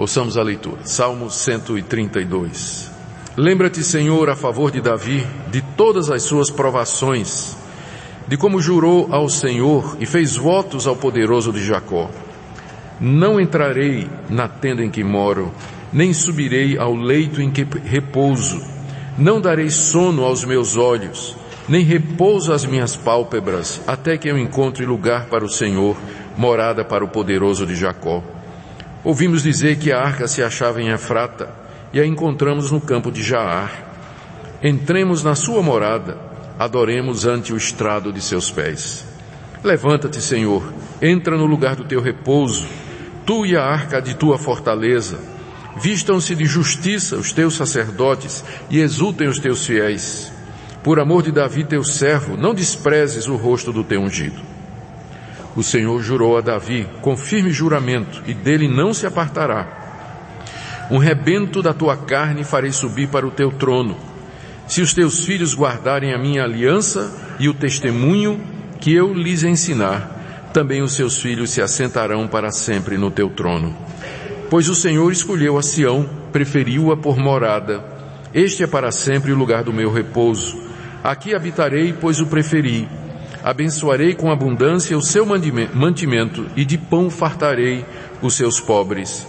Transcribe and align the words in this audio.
Ouçamos 0.00 0.38
a 0.38 0.42
leitura. 0.42 0.78
Salmo 0.82 1.28
132. 1.30 2.90
Lembra-te, 3.36 3.84
Senhor, 3.84 4.30
a 4.30 4.34
favor 4.34 4.70
de 4.70 4.80
Davi, 4.80 5.26
de 5.50 5.60
todas 5.60 6.08
as 6.08 6.22
suas 6.22 6.48
provações, 6.48 7.54
de 8.26 8.34
como 8.38 8.62
jurou 8.62 9.08
ao 9.12 9.28
Senhor 9.28 9.98
e 10.00 10.06
fez 10.06 10.38
votos 10.38 10.86
ao 10.86 10.96
poderoso 10.96 11.52
de 11.52 11.62
Jacó. 11.62 12.08
Não 12.98 13.38
entrarei 13.38 14.08
na 14.30 14.48
tenda 14.48 14.82
em 14.82 14.90
que 14.90 15.04
moro, 15.04 15.52
nem 15.92 16.14
subirei 16.14 16.78
ao 16.78 16.94
leito 16.94 17.42
em 17.42 17.50
que 17.50 17.66
repouso. 17.84 18.58
Não 19.18 19.38
darei 19.38 19.68
sono 19.68 20.24
aos 20.24 20.46
meus 20.46 20.78
olhos, 20.78 21.36
nem 21.68 21.84
repouso 21.84 22.54
às 22.54 22.64
minhas 22.64 22.96
pálpebras, 22.96 23.82
até 23.86 24.16
que 24.16 24.30
eu 24.30 24.38
encontre 24.38 24.86
lugar 24.86 25.26
para 25.26 25.44
o 25.44 25.50
Senhor, 25.50 25.94
morada 26.38 26.82
para 26.86 27.04
o 27.04 27.08
poderoso 27.08 27.66
de 27.66 27.76
Jacó. 27.76 28.22
Ouvimos 29.02 29.42
dizer 29.42 29.78
que 29.78 29.90
a 29.90 29.98
arca 29.98 30.28
se 30.28 30.42
achava 30.42 30.80
em 30.80 30.90
Efrata, 30.90 31.48
e 31.92 32.00
a 32.00 32.06
encontramos 32.06 32.70
no 32.70 32.80
campo 32.80 33.10
de 33.10 33.22
Jaar. 33.22 33.72
Entremos 34.62 35.24
na 35.24 35.34
sua 35.34 35.62
morada, 35.62 36.18
adoremos 36.58 37.24
ante 37.24 37.52
o 37.52 37.56
estrado 37.56 38.12
de 38.12 38.20
seus 38.20 38.50
pés. 38.50 39.04
Levanta-te, 39.64 40.20
Senhor, 40.20 40.62
entra 41.00 41.36
no 41.36 41.46
lugar 41.46 41.76
do 41.76 41.84
teu 41.84 42.00
repouso, 42.00 42.66
tu 43.24 43.46
e 43.46 43.56
a 43.56 43.64
arca 43.64 44.00
de 44.00 44.14
tua 44.14 44.38
fortaleza. 44.38 45.18
Vistam-se 45.76 46.34
de 46.34 46.44
justiça 46.44 47.16
os 47.16 47.32
teus 47.32 47.54
sacerdotes 47.54 48.44
e 48.68 48.80
exultem 48.80 49.28
os 49.28 49.38
teus 49.38 49.64
fiéis. 49.64 50.30
Por 50.82 51.00
amor 51.00 51.22
de 51.22 51.32
Davi, 51.32 51.64
teu 51.64 51.82
servo, 51.84 52.36
não 52.36 52.54
desprezes 52.54 53.28
o 53.28 53.36
rosto 53.36 53.72
do 53.72 53.82
teu 53.84 54.00
ungido. 54.00 54.59
O 55.60 55.62
Senhor 55.62 56.02
jurou 56.02 56.38
a 56.38 56.40
Davi 56.40 56.88
com 57.02 57.14
firme 57.14 57.50
juramento, 57.50 58.22
e 58.26 58.32
dele 58.32 58.66
não 58.66 58.94
se 58.94 59.04
apartará. 59.04 60.88
Um 60.90 60.96
rebento 60.96 61.60
da 61.60 61.74
tua 61.74 61.98
carne 61.98 62.44
farei 62.44 62.72
subir 62.72 63.08
para 63.08 63.26
o 63.26 63.30
teu 63.30 63.52
trono. 63.52 63.94
Se 64.66 64.80
os 64.80 64.94
teus 64.94 65.22
filhos 65.22 65.54
guardarem 65.54 66.14
a 66.14 66.18
minha 66.18 66.44
aliança 66.44 67.14
e 67.38 67.46
o 67.46 67.52
testemunho 67.52 68.40
que 68.80 68.94
eu 68.94 69.12
lhes 69.12 69.44
ensinar, 69.44 70.48
também 70.50 70.80
os 70.80 70.94
seus 70.94 71.20
filhos 71.20 71.50
se 71.50 71.60
assentarão 71.60 72.26
para 72.26 72.50
sempre 72.50 72.96
no 72.96 73.10
teu 73.10 73.28
trono. 73.28 73.76
Pois 74.48 74.66
o 74.66 74.74
Senhor 74.74 75.12
escolheu 75.12 75.58
a 75.58 75.62
Sião, 75.62 76.08
preferiu-a 76.32 76.96
por 76.96 77.18
morada. 77.18 77.84
Este 78.32 78.62
é 78.62 78.66
para 78.66 78.90
sempre 78.90 79.30
o 79.30 79.36
lugar 79.36 79.62
do 79.62 79.74
meu 79.74 79.92
repouso 79.92 80.70
Aqui 81.02 81.34
habitarei, 81.34 81.94
pois 81.98 82.20
o 82.20 82.26
preferi. 82.26 82.86
Abençoarei 83.42 84.14
com 84.14 84.30
abundância 84.30 84.96
o 84.96 85.02
seu 85.02 85.24
mantimento 85.24 86.46
e 86.54 86.64
de 86.64 86.76
pão 86.76 87.08
fartarei 87.08 87.84
os 88.20 88.34
seus 88.34 88.60
pobres. 88.60 89.26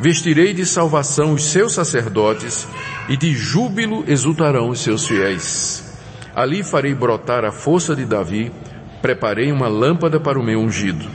Vestirei 0.00 0.52
de 0.52 0.66
salvação 0.66 1.32
os 1.32 1.44
seus 1.44 1.72
sacerdotes 1.72 2.68
e 3.08 3.16
de 3.16 3.32
júbilo 3.32 4.04
exultarão 4.06 4.68
os 4.68 4.80
seus 4.80 5.06
fiéis. 5.06 5.98
Ali 6.34 6.62
farei 6.62 6.94
brotar 6.94 7.44
a 7.44 7.52
força 7.52 7.94
de 7.94 8.04
Davi, 8.04 8.52
preparei 9.00 9.52
uma 9.52 9.68
lâmpada 9.68 10.18
para 10.18 10.38
o 10.38 10.42
meu 10.42 10.58
ungido. 10.58 11.06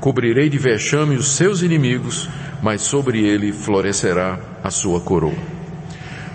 Cobrirei 0.00 0.48
de 0.48 0.58
vexame 0.58 1.16
os 1.16 1.28
seus 1.28 1.62
inimigos, 1.62 2.28
mas 2.62 2.82
sobre 2.82 3.24
ele 3.24 3.52
florescerá 3.52 4.38
a 4.62 4.70
sua 4.70 5.00
coroa. 5.00 5.34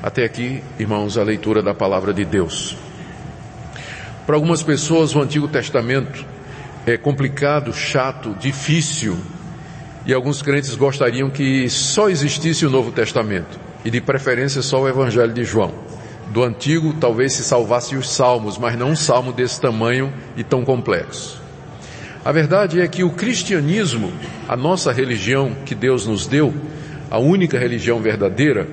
Até 0.02 0.26
aqui, 0.26 0.64
irmãos, 0.80 1.18
a 1.18 1.24
leitura 1.24 1.62
da 1.62 1.76
palavra 1.76 2.12
de 2.12 2.26
Deus. 2.26 2.76
Para 4.26 4.36
algumas 4.36 4.62
pessoas, 4.62 5.16
o 5.16 5.22
Antigo 5.22 5.48
Testamento 5.48 6.24
é 6.86 6.96
complicado, 6.96 7.74
chato, 7.74 8.36
difícil, 8.40 9.18
e 10.06 10.14
alguns 10.14 10.42
crentes 10.42 10.76
gostariam 10.76 11.30
que 11.30 11.68
só 11.70 12.10
existisse 12.10 12.66
o 12.66 12.70
Novo 12.70 12.92
Testamento, 12.92 13.60
e 13.84 13.90
de 13.90 14.00
preferência 14.00 14.62
só 14.62 14.82
o 14.82 14.88
Evangelho 14.88 15.34
de 15.34 15.44
João. 15.44 15.74
Do 16.30 16.44
Antigo 16.44 16.94
talvez 17.00 17.34
se 17.34 17.44
salvasse 17.44 17.96
os 17.96 18.10
Salmos, 18.12 18.58
mas 18.58 18.78
não 18.78 18.92
um 18.92 18.96
salmo 18.96 19.34
desse 19.34 19.60
tamanho 19.60 20.14
e 20.38 20.44
tão 20.44 20.64
complexo. 20.64 21.42
A 22.24 22.32
verdade 22.32 22.80
é 22.80 22.88
que 22.88 23.04
o 23.04 23.10
cristianismo, 23.10 24.14
a 24.48 24.56
nossa 24.56 24.94
religião 24.94 25.56
que 25.66 25.74
Deus 25.74 26.06
nos 26.06 26.28
deu, 26.28 26.54
a 27.10 27.18
única 27.18 27.58
religião 27.58 28.00
verdadeira, 28.00 28.68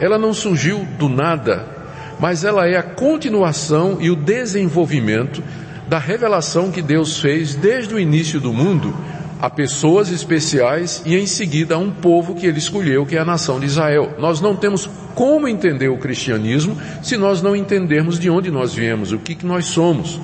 ela 0.00 0.18
não 0.18 0.32
surgiu 0.32 0.86
do 0.98 1.08
nada 1.08 1.75
mas 2.18 2.44
ela 2.44 2.66
é 2.66 2.76
a 2.76 2.82
continuação 2.82 3.98
e 4.00 4.10
o 4.10 4.16
desenvolvimento 4.16 5.42
da 5.88 5.98
revelação 5.98 6.70
que 6.70 6.82
Deus 6.82 7.20
fez 7.20 7.54
desde 7.54 7.94
o 7.94 8.00
início 8.00 8.40
do 8.40 8.52
mundo 8.52 8.94
a 9.40 9.50
pessoas 9.50 10.10
especiais 10.10 11.02
e 11.04 11.14
em 11.14 11.26
seguida 11.26 11.74
a 11.74 11.78
um 11.78 11.90
povo 11.90 12.34
que 12.34 12.46
ele 12.46 12.58
escolheu, 12.58 13.04
que 13.04 13.16
é 13.16 13.20
a 13.20 13.24
nação 13.24 13.60
de 13.60 13.66
Israel. 13.66 14.14
Nós 14.18 14.40
não 14.40 14.56
temos 14.56 14.88
como 15.14 15.46
entender 15.46 15.88
o 15.88 15.98
cristianismo 15.98 16.76
se 17.02 17.16
nós 17.16 17.42
não 17.42 17.54
entendermos 17.54 18.18
de 18.18 18.30
onde 18.30 18.50
nós 18.50 18.74
viemos, 18.74 19.12
o 19.12 19.18
que, 19.18 19.34
que 19.34 19.46
nós 19.46 19.66
somos. 19.66 20.20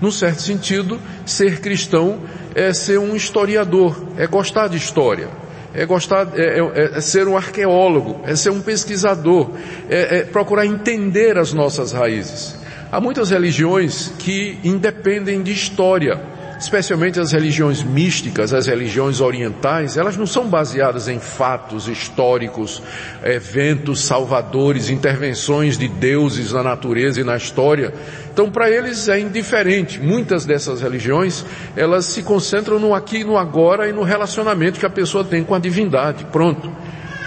Num 0.00 0.10
certo 0.10 0.42
sentido, 0.42 1.00
ser 1.24 1.60
cristão 1.60 2.20
é 2.54 2.72
ser 2.72 2.98
um 2.98 3.16
historiador, 3.16 4.00
é 4.16 4.26
gostar 4.26 4.68
de 4.68 4.76
história, 4.76 5.28
é 5.74 5.84
gostar, 5.84 6.28
é, 6.34 6.58
é, 6.58 6.96
é, 6.96 7.00
ser 7.00 7.28
um 7.28 7.36
arqueólogo, 7.36 8.20
é 8.24 8.34
ser 8.34 8.50
um 8.50 8.60
pesquisador, 8.60 9.50
é, 9.88 10.18
é 10.18 10.22
procurar 10.24 10.66
entender 10.66 11.36
as 11.38 11.52
nossas 11.52 11.92
raízes. 11.92 12.56
Há 12.90 13.00
muitas 13.00 13.30
religiões 13.30 14.12
que 14.18 14.58
independem 14.62 15.42
de 15.42 15.52
história 15.52 16.35
especialmente 16.58 17.20
as 17.20 17.32
religiões 17.32 17.82
místicas, 17.82 18.52
as 18.52 18.66
religiões 18.66 19.20
orientais, 19.20 19.96
elas 19.96 20.16
não 20.16 20.26
são 20.26 20.48
baseadas 20.48 21.08
em 21.08 21.18
fatos 21.18 21.88
históricos, 21.88 22.82
eventos 23.22 24.04
salvadores, 24.04 24.88
intervenções 24.88 25.76
de 25.76 25.88
deuses 25.88 26.52
na 26.52 26.62
natureza 26.62 27.20
e 27.20 27.24
na 27.24 27.36
história. 27.36 27.92
Então, 28.32 28.50
para 28.50 28.70
eles 28.70 29.08
é 29.08 29.18
indiferente. 29.18 30.00
Muitas 30.00 30.44
dessas 30.44 30.80
religiões, 30.80 31.44
elas 31.76 32.06
se 32.06 32.22
concentram 32.22 32.78
no 32.78 32.94
aqui 32.94 33.24
no 33.24 33.36
agora 33.36 33.88
e 33.88 33.92
no 33.92 34.02
relacionamento 34.02 34.78
que 34.78 34.86
a 34.86 34.90
pessoa 34.90 35.24
tem 35.24 35.44
com 35.44 35.54
a 35.54 35.58
divindade. 35.58 36.26
Pronto. 36.32 36.70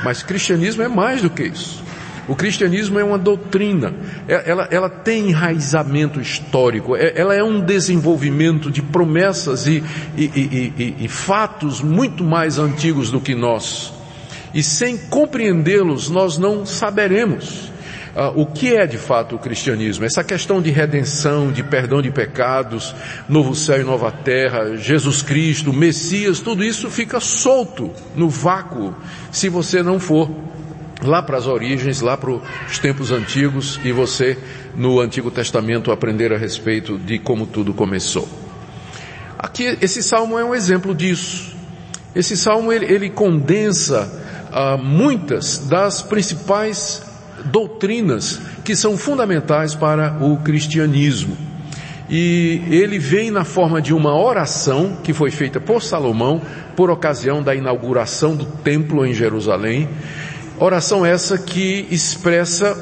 Mas 0.03 0.23
cristianismo 0.23 0.81
é 0.83 0.87
mais 0.87 1.21
do 1.21 1.29
que 1.29 1.43
isso. 1.43 1.88
O 2.29 2.35
cristianismo 2.35 2.99
é 2.99 3.03
uma 3.03 3.17
doutrina, 3.17 3.91
é, 4.27 4.43
ela, 4.45 4.67
ela 4.69 4.87
tem 4.87 5.29
enraizamento 5.29 6.21
histórico, 6.21 6.95
é, 6.95 7.11
ela 7.15 7.33
é 7.33 7.43
um 7.43 7.59
desenvolvimento 7.59 8.69
de 8.69 8.83
promessas 8.83 9.65
e, 9.65 9.83
e, 10.15 10.23
e, 10.77 10.95
e 10.99 11.07
fatos 11.07 11.81
muito 11.81 12.23
mais 12.23 12.59
antigos 12.59 13.09
do 13.09 13.19
que 13.19 13.33
nós. 13.33 13.91
E 14.53 14.61
sem 14.61 14.95
compreendê-los, 14.95 16.11
nós 16.11 16.37
não 16.37 16.67
saberemos. 16.67 17.71
Uh, 18.15 18.41
o 18.41 18.45
que 18.45 18.75
é 18.75 18.85
de 18.85 18.97
fato 18.97 19.35
o 19.35 19.39
cristianismo? 19.39 20.05
Essa 20.05 20.23
questão 20.23 20.61
de 20.61 20.69
redenção, 20.69 21.51
de 21.51 21.63
perdão 21.63 22.01
de 22.01 22.11
pecados, 22.11 22.93
novo 23.27 23.55
céu 23.55 23.81
e 23.81 23.83
nova 23.83 24.11
terra, 24.11 24.75
Jesus 24.75 25.21
Cristo, 25.21 25.71
Messias, 25.71 26.39
tudo 26.39 26.63
isso 26.63 26.89
fica 26.89 27.19
solto 27.19 27.91
no 28.15 28.27
vácuo 28.27 28.95
se 29.31 29.47
você 29.47 29.81
não 29.81 29.99
for 29.99 30.29
lá 31.01 31.21
para 31.21 31.37
as 31.37 31.47
origens, 31.47 32.01
lá 32.01 32.17
para 32.17 32.31
os 32.31 32.79
tempos 32.79 33.11
antigos 33.11 33.79
e 33.83 33.91
você 33.91 34.37
no 34.75 34.99
Antigo 34.99 35.31
Testamento 35.31 35.91
aprender 35.91 36.33
a 36.33 36.37
respeito 36.37 36.97
de 36.97 37.19
como 37.19 37.45
tudo 37.45 37.73
começou. 37.73 38.27
Aqui 39.37 39.77
esse 39.81 40.03
salmo 40.03 40.37
é 40.37 40.43
um 40.43 40.53
exemplo 40.53 40.93
disso. 40.93 41.55
Esse 42.13 42.35
salmo 42.35 42.73
ele, 42.73 42.85
ele 42.85 43.09
condensa 43.09 44.11
ah, 44.51 44.77
muitas 44.77 45.59
das 45.59 46.01
principais 46.01 47.01
doutrinas 47.45 48.41
que 48.65 48.75
são 48.75 48.97
fundamentais 48.97 49.73
para 49.73 50.17
o 50.21 50.37
cristianismo. 50.37 51.37
E 52.09 52.63
ele 52.69 52.97
vem 52.97 53.29
na 53.29 53.45
forma 53.45 53.79
de 53.79 53.93
uma 53.93 54.19
oração 54.19 54.97
que 55.03 55.13
foi 55.13 55.29
feita 55.29 55.59
por 55.61 55.83
Salomão 55.83 56.41
por 56.75 56.89
ocasião 56.89 57.43
da 57.43 57.53
inauguração 57.53 58.35
do 58.35 58.45
templo 58.45 59.05
em 59.05 59.13
Jerusalém 59.13 59.87
Oração 60.59 61.05
essa 61.05 61.37
que 61.37 61.87
expressa 61.89 62.77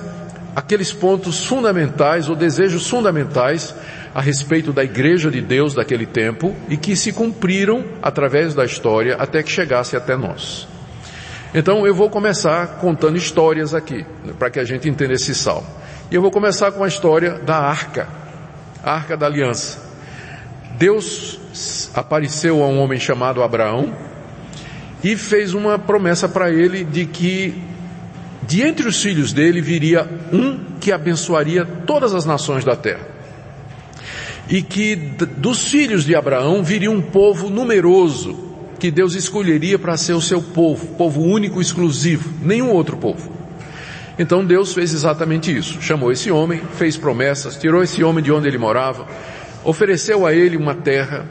aqueles 0.56 0.92
pontos 0.92 1.46
fundamentais 1.46 2.28
ou 2.28 2.36
desejos 2.36 2.90
fundamentais 2.90 3.76
a 4.16 4.20
respeito 4.20 4.74
da 4.74 4.84
igreja 4.84 5.30
de 5.30 5.42
Deus 5.42 5.76
daquele 5.76 6.08
tempo 6.08 6.56
e 6.68 6.76
que 6.76 6.96
se 6.96 7.14
cumpriram 7.14 7.86
através 8.02 8.56
da 8.56 8.66
história 8.66 9.16
até 9.18 9.44
que 9.44 9.52
chegasse 9.52 9.96
até 9.96 10.18
nós. 10.18 10.68
Então 11.54 11.86
eu 11.86 11.94
vou 11.94 12.10
começar 12.10 12.80
contando 12.80 13.16
histórias 13.16 13.76
aqui, 13.76 14.04
para 14.40 14.50
que 14.50 14.60
a 14.60 14.64
gente 14.64 14.90
entenda 14.90 15.14
esse 15.14 15.36
salmo. 15.36 15.68
E 16.10 16.16
eu 16.16 16.22
vou 16.22 16.32
começar 16.32 16.72
com 16.72 16.84
a 16.84 16.88
história 16.88 17.34
da 17.34 17.58
arca, 17.58 18.08
a 18.84 18.92
arca 18.92 19.16
da 19.16 19.28
aliança. 19.28 19.80
Deus 20.80 21.92
apareceu 21.94 22.64
a 22.64 22.68
um 22.68 22.80
homem 22.80 23.00
chamado 23.00 23.44
Abraão, 23.44 23.94
e 25.04 25.16
fez 25.16 25.54
uma 25.54 25.78
promessa 25.78 26.28
para 26.28 26.50
ele 26.52 26.84
de 26.84 27.06
que 27.06 27.54
de 28.48 28.62
entre 28.62 28.88
os 28.88 29.02
filhos 29.02 29.34
dele 29.34 29.62
viria 29.62 30.08
um 30.32 30.58
que 30.80 30.92
abençoaria 30.92 31.66
todas 31.66 32.14
as 32.14 32.26
nações 32.26 32.64
da 32.64 32.76
terra. 32.76 33.08
E 34.50 34.62
que 34.62 34.96
dos 34.96 35.68
filhos 35.68 36.06
de 36.06 36.16
Abraão 36.16 36.64
viria 36.64 36.90
um 36.90 37.02
povo 37.02 37.50
numeroso, 37.50 38.48
que 38.80 38.90
Deus 38.90 39.16
escolheria 39.16 39.78
para 39.78 39.98
ser 39.98 40.14
o 40.14 40.22
seu 40.22 40.42
povo, 40.42 40.88
povo 40.96 41.22
único, 41.22 41.60
exclusivo, 41.60 42.32
nenhum 42.42 42.70
outro 42.70 42.96
povo. 42.96 43.38
Então 44.18 44.46
Deus 44.46 44.74
fez 44.74 44.94
exatamente 44.94 45.56
isso. 45.56 45.82
Chamou 45.82 46.12
esse 46.12 46.32
homem, 46.32 46.62
fez 46.76 46.96
promessas, 46.96 47.58
tirou 47.58 47.84
esse 47.84 48.04
homem 48.04 48.24
de 48.24 48.32
onde 48.32 48.48
ele 48.48 48.58
morava, 48.58 49.06
ofereceu 49.64 50.26
a 50.26 50.34
ele 50.34 50.56
uma 50.56 50.74
terra. 50.74 51.26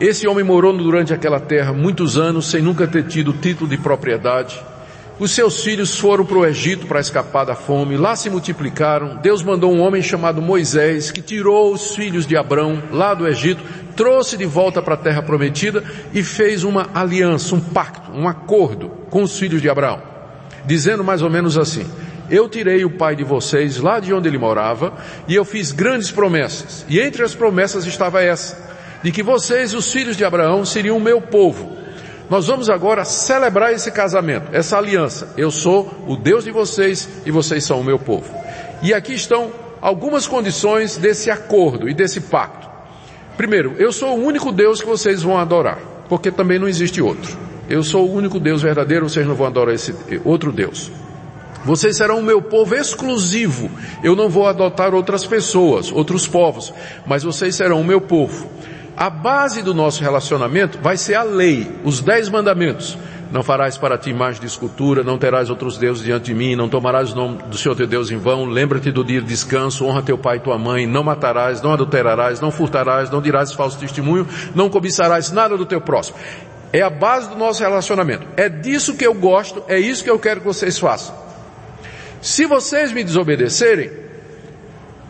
Esse 0.00 0.26
homem 0.26 0.42
morou 0.42 0.72
durante 0.72 1.12
aquela 1.12 1.38
terra 1.38 1.74
muitos 1.74 2.16
anos 2.16 2.46
sem 2.50 2.62
nunca 2.62 2.86
ter 2.86 3.04
tido 3.04 3.34
título 3.34 3.68
de 3.68 3.76
propriedade. 3.76 4.58
Os 5.18 5.32
seus 5.32 5.62
filhos 5.62 5.98
foram 5.98 6.24
para 6.24 6.38
o 6.38 6.46
Egito 6.46 6.86
para 6.86 7.00
escapar 7.00 7.44
da 7.44 7.54
fome, 7.54 7.98
lá 7.98 8.16
se 8.16 8.30
multiplicaram. 8.30 9.16
Deus 9.16 9.42
mandou 9.42 9.70
um 9.70 9.82
homem 9.82 10.00
chamado 10.00 10.40
Moisés, 10.40 11.10
que 11.10 11.20
tirou 11.20 11.74
os 11.74 11.94
filhos 11.94 12.26
de 12.26 12.34
Abrão 12.34 12.82
lá 12.90 13.12
do 13.12 13.28
Egito, 13.28 13.62
trouxe 13.94 14.38
de 14.38 14.46
volta 14.46 14.80
para 14.80 14.94
a 14.94 14.96
terra 14.96 15.20
prometida 15.20 15.84
e 16.14 16.22
fez 16.22 16.64
uma 16.64 16.88
aliança, 16.94 17.54
um 17.54 17.60
pacto, 17.60 18.10
um 18.10 18.26
acordo 18.26 18.88
com 19.10 19.22
os 19.22 19.38
filhos 19.38 19.60
de 19.60 19.68
Abraão, 19.68 20.00
dizendo 20.64 21.04
mais 21.04 21.20
ou 21.20 21.28
menos 21.28 21.58
assim: 21.58 21.86
eu 22.30 22.48
tirei 22.48 22.86
o 22.86 22.90
pai 22.90 23.14
de 23.14 23.22
vocês 23.22 23.76
lá 23.76 24.00
de 24.00 24.14
onde 24.14 24.28
ele 24.28 24.38
morava 24.38 24.94
e 25.28 25.34
eu 25.34 25.44
fiz 25.44 25.72
grandes 25.72 26.10
promessas. 26.10 26.86
E 26.88 26.98
entre 26.98 27.22
as 27.22 27.34
promessas 27.34 27.84
estava 27.84 28.22
essa, 28.22 28.56
de 29.02 29.10
que 29.10 29.22
vocês, 29.22 29.74
os 29.74 29.92
filhos 29.92 30.16
de 30.16 30.24
Abraão, 30.24 30.64
seriam 30.64 30.96
o 30.96 31.00
meu 31.00 31.20
povo. 31.20 31.78
Nós 32.28 32.46
vamos 32.46 32.70
agora 32.70 33.04
celebrar 33.04 33.72
esse 33.72 33.90
casamento, 33.90 34.48
essa 34.52 34.78
aliança. 34.78 35.34
Eu 35.36 35.50
sou 35.50 35.92
o 36.06 36.16
Deus 36.16 36.44
de 36.44 36.50
vocês 36.50 37.08
e 37.26 37.30
vocês 37.30 37.64
são 37.64 37.80
o 37.80 37.84
meu 37.84 37.98
povo. 37.98 38.32
E 38.82 38.94
aqui 38.94 39.14
estão 39.14 39.50
algumas 39.80 40.26
condições 40.26 40.96
desse 40.96 41.30
acordo 41.30 41.88
e 41.88 41.94
desse 41.94 42.20
pacto. 42.20 42.68
Primeiro, 43.36 43.74
eu 43.78 43.92
sou 43.92 44.16
o 44.16 44.24
único 44.24 44.52
Deus 44.52 44.80
que 44.80 44.86
vocês 44.86 45.22
vão 45.22 45.38
adorar, 45.38 45.78
porque 46.08 46.30
também 46.30 46.58
não 46.58 46.68
existe 46.68 47.02
outro. 47.02 47.36
Eu 47.68 47.82
sou 47.82 48.06
o 48.06 48.12
único 48.12 48.38
Deus 48.38 48.62
verdadeiro, 48.62 49.08
vocês 49.08 49.26
não 49.26 49.34
vão 49.34 49.46
adorar 49.46 49.74
esse 49.74 49.94
outro 50.24 50.52
Deus. 50.52 50.90
Vocês 51.64 51.96
serão 51.96 52.18
o 52.18 52.22
meu 52.22 52.40
povo 52.40 52.74
exclusivo. 52.74 53.70
Eu 54.02 54.16
não 54.16 54.28
vou 54.28 54.46
adotar 54.46 54.94
outras 54.94 55.26
pessoas, 55.26 55.90
outros 55.92 56.26
povos, 56.26 56.72
mas 57.06 57.22
vocês 57.22 57.54
serão 57.54 57.80
o 57.80 57.84
meu 57.84 58.00
povo. 58.00 58.48
A 59.00 59.08
base 59.08 59.62
do 59.62 59.72
nosso 59.72 60.02
relacionamento 60.02 60.78
vai 60.82 60.94
ser 60.98 61.14
a 61.14 61.22
lei, 61.22 61.66
os 61.82 62.02
dez 62.02 62.28
mandamentos. 62.28 62.98
Não 63.32 63.42
farás 63.42 63.78
para 63.78 63.96
ti 63.96 64.10
imagem 64.10 64.42
de 64.42 64.46
escultura, 64.46 65.02
não 65.02 65.16
terás 65.16 65.48
outros 65.48 65.78
deuses 65.78 66.04
diante 66.04 66.24
de 66.24 66.34
mim, 66.34 66.54
não 66.54 66.68
tomarás 66.68 67.12
o 67.12 67.16
nome 67.16 67.38
do 67.44 67.56
Senhor 67.56 67.74
teu 67.74 67.86
Deus 67.86 68.10
em 68.10 68.18
vão, 68.18 68.44
lembra-te 68.44 68.92
do 68.92 69.02
dia 69.02 69.22
de 69.22 69.26
descanso, 69.26 69.86
honra 69.86 70.02
teu 70.02 70.18
pai 70.18 70.36
e 70.36 70.40
tua 70.40 70.58
mãe, 70.58 70.86
não 70.86 71.02
matarás, 71.02 71.62
não 71.62 71.72
adulterarás, 71.72 72.42
não 72.42 72.50
furtarás, 72.50 73.08
não 73.08 73.22
dirás 73.22 73.54
falso 73.54 73.78
testemunho, 73.78 74.28
não 74.54 74.68
cobiçarás 74.68 75.32
nada 75.32 75.56
do 75.56 75.64
teu 75.64 75.80
próximo. 75.80 76.18
É 76.70 76.82
a 76.82 76.90
base 76.90 77.30
do 77.30 77.36
nosso 77.36 77.62
relacionamento. 77.62 78.26
É 78.36 78.50
disso 78.50 78.94
que 78.98 79.06
eu 79.06 79.14
gosto, 79.14 79.64
é 79.66 79.78
isso 79.78 80.04
que 80.04 80.10
eu 80.10 80.18
quero 80.18 80.40
que 80.40 80.46
vocês 80.46 80.78
façam. 80.78 81.14
Se 82.20 82.44
vocês 82.44 82.92
me 82.92 83.02
desobedecerem, 83.02 83.92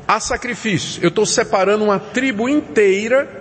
há 0.06 0.20
sacrifícios. 0.20 1.02
Eu 1.02 1.08
estou 1.08 1.26
separando 1.26 1.82
uma 1.82 1.98
tribo 1.98 2.48
inteira 2.48 3.39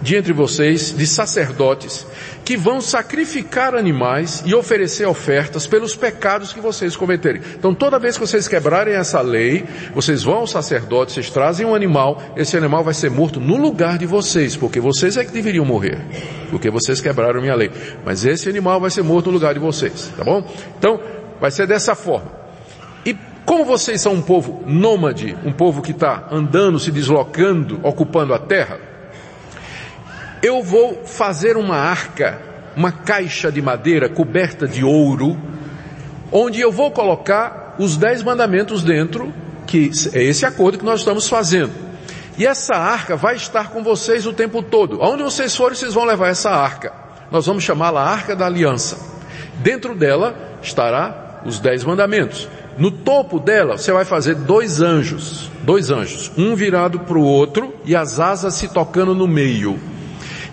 de 0.00 0.16
entre 0.16 0.32
vocês, 0.32 0.94
de 0.96 1.06
sacerdotes, 1.06 2.06
que 2.44 2.56
vão 2.56 2.80
sacrificar 2.80 3.74
animais 3.74 4.42
e 4.46 4.54
oferecer 4.54 5.06
ofertas 5.06 5.66
pelos 5.66 5.94
pecados 5.94 6.52
que 6.52 6.60
vocês 6.60 6.96
cometerem. 6.96 7.42
Então 7.58 7.74
toda 7.74 7.98
vez 7.98 8.16
que 8.16 8.26
vocês 8.26 8.48
quebrarem 8.48 8.94
essa 8.94 9.20
lei, 9.20 9.64
vocês 9.94 10.22
vão 10.22 10.38
ao 10.38 10.46
sacerdote, 10.46 11.12
vocês 11.12 11.30
trazem 11.30 11.66
um 11.66 11.74
animal, 11.74 12.22
esse 12.36 12.56
animal 12.56 12.82
vai 12.82 12.94
ser 12.94 13.10
morto 13.10 13.38
no 13.38 13.56
lugar 13.56 13.98
de 13.98 14.06
vocês, 14.06 14.56
porque 14.56 14.80
vocês 14.80 15.16
é 15.16 15.24
que 15.24 15.32
deveriam 15.32 15.64
morrer, 15.64 15.98
porque 16.50 16.70
vocês 16.70 17.00
quebraram 17.00 17.40
minha 17.40 17.54
lei. 17.54 17.70
Mas 18.04 18.24
esse 18.24 18.48
animal 18.48 18.80
vai 18.80 18.90
ser 18.90 19.02
morto 19.02 19.26
no 19.26 19.32
lugar 19.34 19.54
de 19.54 19.60
vocês, 19.60 20.10
tá 20.16 20.24
bom? 20.24 20.42
Então, 20.78 21.00
vai 21.40 21.50
ser 21.50 21.66
dessa 21.66 21.94
forma. 21.94 22.32
E 23.04 23.16
como 23.44 23.64
vocês 23.64 24.00
são 24.00 24.14
um 24.14 24.22
povo 24.22 24.62
nômade, 24.66 25.36
um 25.44 25.52
povo 25.52 25.82
que 25.82 25.92
está 25.92 26.28
andando, 26.30 26.78
se 26.78 26.90
deslocando, 26.90 27.80
ocupando 27.82 28.34
a 28.34 28.38
terra, 28.38 28.89
eu 30.42 30.62
vou 30.62 31.04
fazer 31.04 31.56
uma 31.56 31.76
arca, 31.76 32.40
uma 32.76 32.92
caixa 32.92 33.50
de 33.50 33.60
madeira 33.60 34.08
coberta 34.08 34.66
de 34.66 34.84
ouro, 34.84 35.38
onde 36.32 36.60
eu 36.60 36.72
vou 36.72 36.90
colocar 36.90 37.74
os 37.78 37.96
dez 37.96 38.22
mandamentos 38.22 38.82
dentro, 38.82 39.32
que 39.66 39.90
é 40.12 40.22
esse 40.22 40.46
acordo 40.46 40.78
que 40.78 40.84
nós 40.84 41.00
estamos 41.00 41.28
fazendo. 41.28 41.72
E 42.38 42.46
essa 42.46 42.74
arca 42.74 43.16
vai 43.16 43.36
estar 43.36 43.70
com 43.70 43.82
vocês 43.82 44.26
o 44.26 44.32
tempo 44.32 44.62
todo. 44.62 45.02
Aonde 45.02 45.22
vocês 45.22 45.54
forem, 45.54 45.76
vocês 45.76 45.92
vão 45.92 46.04
levar 46.04 46.28
essa 46.28 46.50
arca. 46.50 46.92
Nós 47.30 47.46
vamos 47.46 47.62
chamá-la 47.62 48.02
Arca 48.02 48.34
da 48.34 48.46
Aliança. 48.46 48.98
Dentro 49.58 49.94
dela 49.94 50.34
estará 50.62 51.42
os 51.44 51.58
dez 51.58 51.84
mandamentos. 51.84 52.48
No 52.78 52.90
topo 52.90 53.38
dela, 53.38 53.76
você 53.76 53.92
vai 53.92 54.04
fazer 54.04 54.34
dois 54.34 54.80
anjos, 54.80 55.50
dois 55.62 55.90
anjos, 55.90 56.32
um 56.36 56.54
virado 56.54 57.00
para 57.00 57.18
o 57.18 57.22
outro 57.22 57.74
e 57.84 57.94
as 57.94 58.18
asas 58.18 58.54
se 58.54 58.68
tocando 58.68 59.14
no 59.14 59.28
meio. 59.28 59.78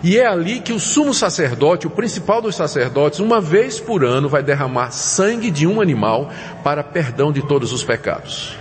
E 0.02 0.18
é 0.18 0.26
ali 0.26 0.60
que 0.60 0.72
o 0.72 0.78
sumo 0.78 1.12
sacerdote, 1.12 1.86
o 1.86 1.90
principal 1.90 2.40
dos 2.40 2.54
sacerdotes, 2.54 3.18
uma 3.18 3.40
vez 3.40 3.80
por 3.80 4.04
ano 4.04 4.28
vai 4.28 4.42
derramar 4.42 4.90
sangue 4.90 5.50
de 5.50 5.66
um 5.66 5.80
animal 5.80 6.30
para 6.62 6.84
perdão 6.84 7.32
de 7.32 7.42
todos 7.42 7.72
os 7.72 7.82
pecados. 7.82 8.56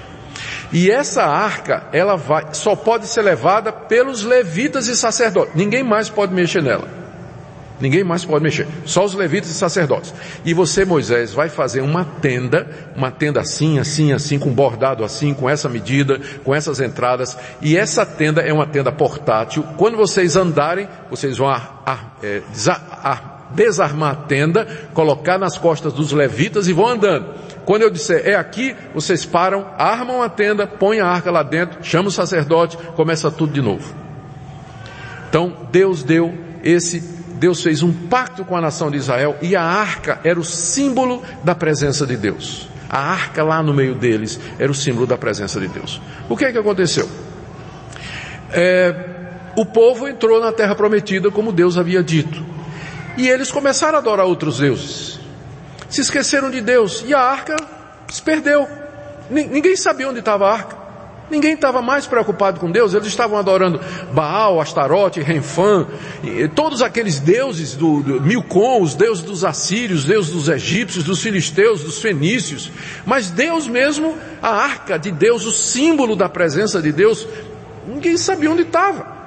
E 0.72 0.92
essa 0.92 1.24
arca, 1.24 1.88
ela 1.94 2.16
vai, 2.16 2.54
só 2.54 2.75
pode 2.75 3.07
ser 3.07 3.22
levada 3.22 3.72
pelos 3.72 4.24
levitas 4.24 4.88
e 4.88 4.98
sacerdotes. 4.98 5.56
Ninguém 5.56 5.84
mais 5.84 6.10
pode 6.10 6.34
mexer 6.34 6.62
nela. 6.62 6.97
Ninguém 7.79 8.03
mais 8.03 8.25
pode 8.25 8.44
mexer. 8.44 8.68
Só 8.85 9.06
os 9.06 9.13
levitas 9.13 9.50
e 9.50 9.53
sacerdotes. 9.53 10.13
E 10.44 10.53
você, 10.53 10.83
Moisés, 10.83 11.33
vai 11.33 11.47
fazer 11.47 11.81
uma 11.81 12.03
tenda, 12.03 12.68
uma 12.95 13.12
tenda 13.12 13.39
assim, 13.39 13.77
assim, 13.77 14.12
assim, 14.12 14.39
com 14.39 14.51
bordado 14.51 15.03
assim, 15.03 15.33
com 15.33 15.50
essa 15.50 15.69
medida, 15.69 16.19
com 16.44 16.56
essas 16.56 16.79
entradas. 16.79 17.38
E 17.62 17.77
essa 17.77 18.06
tenda 18.06 18.41
é 18.41 18.51
uma 18.51 18.65
tenda 18.65 18.91
portátil. 18.91 19.63
Quando 19.77 19.95
vocês 19.95 20.35
andarem, 20.35 20.88
vocês 21.09 21.38
vão 21.38 21.50
é, 22.24 22.41
desarmar 23.53 24.12
a 24.12 24.15
tenda, 24.15 24.68
colocar 24.94 25.38
nas 25.38 25.57
costas 25.57 25.94
dos 25.94 26.12
levitas 26.12 26.68
e 26.68 26.74
vão 26.74 26.88
andando. 26.88 27.35
Quando 27.65 27.81
eu 27.81 27.89
disser 27.89 28.21
é 28.25 28.35
aqui, 28.35 28.75
vocês 28.94 29.25
param, 29.25 29.68
armam 29.77 30.24
a 30.24 30.29
tenda, 30.29 30.65
põem 30.65 31.00
a 31.00 31.07
arca 31.07 31.29
lá 31.29 31.44
dentro, 31.44 31.83
chamam 31.83 32.07
o 32.07 32.12
sacerdote, 32.12 32.77
começa 32.95 33.29
tudo 33.29 33.53
de 33.53 33.62
novo. 33.62 33.94
Então, 35.29 35.68
Deus 35.69 36.01
deu 36.01 36.33
esse 36.63 37.17
Deus 37.38 37.62
fez 37.62 37.84
um 37.84 37.94
pacto 37.94 38.44
com 38.44 38.56
a 38.56 38.62
nação 38.62 38.89
de 38.89 38.98
Israel 38.98 39.38
e 39.42 39.56
a 39.56 39.63
arca 39.63 40.19
era 40.24 40.39
o 40.39 40.44
símbolo 40.44 41.24
da 41.44 41.54
presença 41.54 42.06
de 42.06 42.18
Deus. 42.18 42.68
A 42.89 43.00
arca 43.00 43.44
lá 43.44 43.62
no 43.62 43.74
meio 43.74 43.96
deles 43.96 44.39
era 44.58 44.72
o 44.72 44.75
símbolo 44.75 45.06
da 45.06 45.17
presença 45.17 45.60
de 45.60 45.67
Deus. 45.67 46.01
O 46.27 46.36
que 46.36 46.46
é 46.46 46.51
que 46.51 46.58
aconteceu? 46.58 47.08
É, 48.51 48.96
o 49.56 49.65
povo 49.65 50.08
entrou 50.08 50.39
na 50.39 50.51
terra 50.51 50.74
prometida 50.74 51.29
como 51.29 51.51
Deus 51.51 51.77
havia 51.77 52.01
dito. 52.01 52.44
E 53.17 53.27
eles 53.27 53.51
começaram 53.51 53.96
a 53.98 54.00
adorar 54.00 54.25
outros 54.25 54.60
deuses. 54.60 55.20
Se 55.89 56.01
esqueceram 56.01 56.50
de 56.50 56.62
Deus 56.62 57.03
e 57.06 57.13
a 57.13 57.20
arca 57.20 57.56
se 58.10 58.22
perdeu. 58.22 58.67
Ninguém 59.29 59.75
sabia 59.75 60.10
onde 60.10 60.20
estava 60.20 60.48
a 60.48 60.53
arca. 60.53 60.87
Ninguém 61.29 61.53
estava 61.53 61.81
mais 61.81 62.07
preocupado 62.07 62.60
com 62.60 62.72
Deus, 62.72 62.93
eles 62.93 63.07
estavam 63.07 63.38
adorando 63.38 63.81
Baal, 64.13 64.62
Astarote, 64.62 65.19
Renfã, 65.19 65.86
todos 66.55 66.81
aqueles 66.81 67.19
deuses 67.19 67.75
do, 67.75 68.01
do 68.01 68.22
Milcom, 68.22 68.81
os 68.81 68.96
deuses 68.96 69.24
dos 69.24 69.43
assírios, 69.43 70.05
deuses 70.05 70.31
dos 70.31 70.48
egípcios, 70.48 71.03
dos 71.03 71.22
filisteus, 71.22 71.84
dos 71.84 72.01
fenícios. 72.01 72.72
Mas 73.05 73.29
Deus 73.29 73.67
mesmo, 73.67 74.15
a 74.41 74.50
arca 74.50 74.98
de 74.98 75.12
Deus, 75.12 75.46
o 75.46 75.51
símbolo 75.51 76.15
da 76.15 76.29
presença 76.29 76.81
de 76.81 76.93
Deus, 76.93 77.27
ninguém 77.86 78.15
sabia 78.15 78.50
onde 78.50 78.62
estava. 78.62 79.17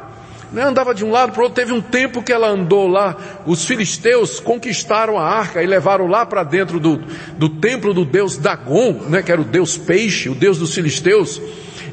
Né? 0.52 0.64
Andava 0.64 0.94
de 0.94 1.04
um 1.04 1.10
lado 1.10 1.32
para 1.32 1.40
o 1.40 1.44
outro, 1.44 1.54
teve 1.54 1.72
um 1.72 1.82
tempo 1.82 2.22
que 2.22 2.32
ela 2.32 2.48
andou 2.48 2.88
lá, 2.88 3.14
os 3.46 3.64
filisteus 3.64 4.40
conquistaram 4.40 5.18
a 5.18 5.24
arca 5.24 5.62
e 5.62 5.66
levaram 5.66 6.06
lá 6.06 6.26
para 6.26 6.42
dentro 6.42 6.80
do, 6.80 6.96
do 7.36 7.48
templo 7.48 7.94
do 7.94 8.04
deus 8.04 8.36
Dagon, 8.36 8.92
né? 9.08 9.22
que 9.22 9.30
era 9.30 9.40
o 9.40 9.44
deus 9.44 9.76
peixe, 9.76 10.28
o 10.28 10.34
deus 10.34 10.58
dos 10.58 10.74
filisteus. 10.74 11.40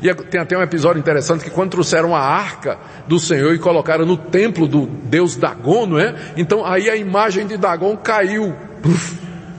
E 0.01 0.13
tem 0.13 0.41
até 0.41 0.57
um 0.57 0.61
episódio 0.61 0.99
interessante 0.99 1.43
que 1.43 1.49
quando 1.49 1.71
trouxeram 1.71 2.15
a 2.15 2.19
arca 2.19 2.77
do 3.07 3.19
Senhor 3.19 3.53
e 3.53 3.59
colocaram 3.59 4.05
no 4.05 4.17
templo 4.17 4.67
do 4.67 4.85
Deus 4.85 5.35
Dagon, 5.35 5.85
não 5.85 5.99
é? 5.99 6.15
Então 6.35 6.65
aí 6.65 6.89
a 6.89 6.95
imagem 6.95 7.47
de 7.47 7.57
Dagon 7.57 7.95
caiu. 7.97 8.55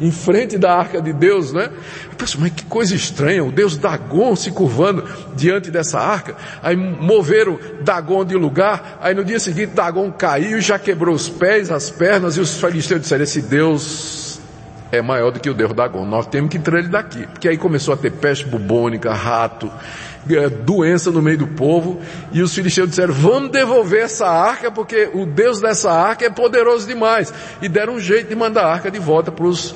em 0.01 0.11
frente 0.11 0.57
da 0.57 0.77
arca 0.77 1.01
de 1.03 1.13
Deus, 1.13 1.53
né? 1.53 1.71
Eu 2.05 2.17
penso, 2.17 2.41
mas 2.41 2.53
que 2.53 2.65
coisa 2.65 2.95
estranha, 2.95 3.45
o 3.45 3.51
Deus 3.51 3.77
Dagon 3.77 4.37
se 4.37 4.51
curvando 4.51 5.05
diante 5.35 5.71
dessa 5.71 5.99
arca. 5.99 6.37
Aí 6.63 6.77
moveram 6.77 7.59
Dagon 7.83 8.25
de 8.25 8.37
lugar, 8.37 8.99
aí 9.03 9.15
no 9.15 9.25
dia 9.25 9.41
seguinte 9.41 9.73
Dagon 9.75 10.11
caiu, 10.13 10.61
já 10.61 10.79
quebrou 10.79 11.15
os 11.15 11.29
pés, 11.29 11.71
as 11.71 11.91
pernas, 11.91 12.37
e 12.37 12.41
os 12.41 12.61
filisteus 12.61 13.01
disseram, 13.01 13.25
esse 13.25 13.43
Deus 13.43 14.41
é 14.91 15.03
maior 15.03 15.31
do 15.31 15.41
que 15.41 15.51
o 15.51 15.55
Deus 15.55 15.73
Dagon. 15.75 16.05
Nós 16.05 16.27
temos 16.27 16.51
que 16.51 16.59
tirar 16.59 16.79
ele 16.79 16.89
daqui. 16.89 17.27
Porque 17.27 17.49
aí 17.49 17.59
começou 17.59 17.93
a 17.93 17.97
ter 17.97 18.11
peste 18.11 18.47
bubônica, 18.47 19.13
rato, 19.13 19.71
é, 19.71 20.08
doença 20.65 21.11
no 21.11 21.23
meio 21.23 21.39
do 21.39 21.47
povo, 21.47 22.01
e 22.33 22.43
os 22.43 22.55
filisteus 22.55 22.91
disseram, 22.91 23.15
vamos 23.15 23.51
devolver 23.51 24.05
essa 24.05 24.27
arca, 24.27 24.71
porque 24.71 25.11
o 25.15 25.25
Deus 25.25 25.61
dessa 25.61 25.91
arca 25.91 26.27
é 26.27 26.31
poderoso 26.31 26.87
demais. 26.87 27.33
E 27.63 27.69
deram 27.69 27.95
um 27.95 28.01
jeito 28.01 28.29
de 28.29 28.35
mandar 28.35 28.65
a 28.65 28.73
arca 28.73 28.91
de 28.91 28.99
volta 28.99 29.33
para 29.33 29.47
os 29.47 29.75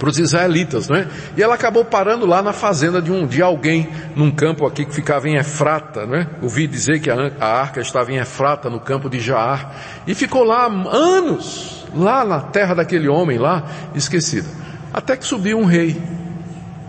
para 0.00 0.08
os 0.08 0.18
israelitas, 0.18 0.88
não 0.88 0.96
é? 0.96 1.06
E 1.36 1.42
ela 1.42 1.54
acabou 1.56 1.84
parando 1.84 2.24
lá 2.24 2.40
na 2.40 2.54
fazenda 2.54 3.02
de 3.02 3.12
um 3.12 3.26
de 3.26 3.42
alguém 3.42 3.86
num 4.16 4.30
campo 4.30 4.66
aqui 4.66 4.86
que 4.86 4.94
ficava 4.94 5.28
em 5.28 5.36
Efrata, 5.36 6.06
não 6.06 6.14
é? 6.14 6.26
Ouvi 6.40 6.66
dizer 6.66 7.00
que 7.00 7.10
a, 7.10 7.30
a 7.38 7.46
arca 7.46 7.82
estava 7.82 8.10
em 8.10 8.16
Efrata, 8.16 8.70
no 8.70 8.80
campo 8.80 9.10
de 9.10 9.20
Jaar, 9.20 9.74
e 10.06 10.14
ficou 10.14 10.42
lá 10.42 10.64
anos, 10.64 11.86
lá 11.94 12.24
na 12.24 12.40
terra 12.40 12.74
daquele 12.74 13.08
homem 13.08 13.36
lá, 13.36 13.66
esquecida. 13.94 14.48
Até 14.90 15.18
que 15.18 15.26
subiu 15.26 15.58
um 15.58 15.66
rei 15.66 16.00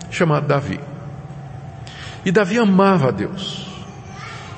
chamado 0.09 0.47
Davi. 0.47 0.79
E 2.25 2.31
Davi 2.31 2.57
amava 2.57 3.07
a 3.07 3.11
Deus. 3.11 3.67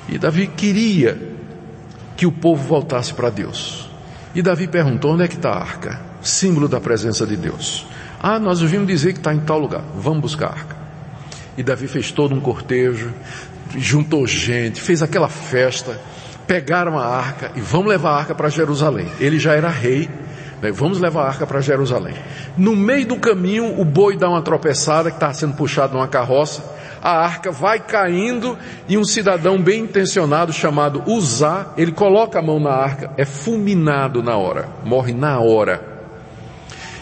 E 0.08 0.18
Davi 0.18 0.46
queria 0.46 1.18
que 2.16 2.26
o 2.26 2.32
povo 2.32 2.62
voltasse 2.62 3.12
para 3.14 3.30
Deus. 3.30 3.88
E 4.34 4.42
Davi 4.42 4.66
perguntou: 4.66 5.12
onde 5.12 5.24
é 5.24 5.28
que 5.28 5.36
está 5.36 5.50
a 5.50 5.60
arca? 5.60 6.00
Símbolo 6.22 6.68
da 6.68 6.80
presença 6.80 7.26
de 7.26 7.36
Deus. 7.36 7.86
Ah, 8.20 8.38
nós 8.38 8.62
ouvimos 8.62 8.86
dizer 8.86 9.12
que 9.12 9.18
está 9.18 9.34
em 9.34 9.40
tal 9.40 9.58
lugar. 9.58 9.82
Vamos 9.96 10.20
buscar 10.20 10.46
a 10.46 10.50
arca. 10.50 10.76
E 11.56 11.62
Davi 11.62 11.86
fez 11.86 12.10
todo 12.10 12.34
um 12.34 12.40
cortejo, 12.40 13.12
juntou 13.76 14.26
gente, 14.26 14.80
fez 14.80 15.02
aquela 15.02 15.28
festa, 15.28 16.00
pegaram 16.46 16.98
a 16.98 17.06
arca 17.06 17.52
e 17.54 17.60
vamos 17.60 17.88
levar 17.88 18.10
a 18.10 18.16
arca 18.16 18.34
para 18.34 18.48
Jerusalém. 18.48 19.06
Ele 19.20 19.38
já 19.38 19.54
era 19.54 19.68
rei, 19.68 20.10
né? 20.60 20.72
vamos 20.72 20.98
levar 20.98 21.22
a 21.22 21.28
arca 21.28 21.46
para 21.46 21.60
Jerusalém. 21.60 22.14
No 22.56 22.74
meio 22.74 23.06
do 23.06 23.16
caminho, 23.16 23.80
o 23.80 23.84
boi 23.84 24.16
dá 24.16 24.28
uma 24.28 24.42
tropeçada 24.42 25.10
que 25.10 25.16
está 25.16 25.32
sendo 25.32 25.54
puxado 25.54 25.94
numa 25.94 26.08
carroça. 26.08 26.62
A 27.04 27.22
arca 27.22 27.52
vai 27.52 27.78
caindo 27.78 28.56
e 28.88 28.96
um 28.96 29.04
cidadão 29.04 29.60
bem 29.60 29.82
intencionado 29.82 30.54
chamado 30.54 31.02
Uzá, 31.06 31.74
ele 31.76 31.92
coloca 31.92 32.38
a 32.38 32.42
mão 32.42 32.58
na 32.58 32.70
arca, 32.70 33.10
é 33.18 33.26
fulminado 33.26 34.22
na 34.22 34.38
hora, 34.38 34.70
morre 34.82 35.12
na 35.12 35.38
hora. 35.38 35.94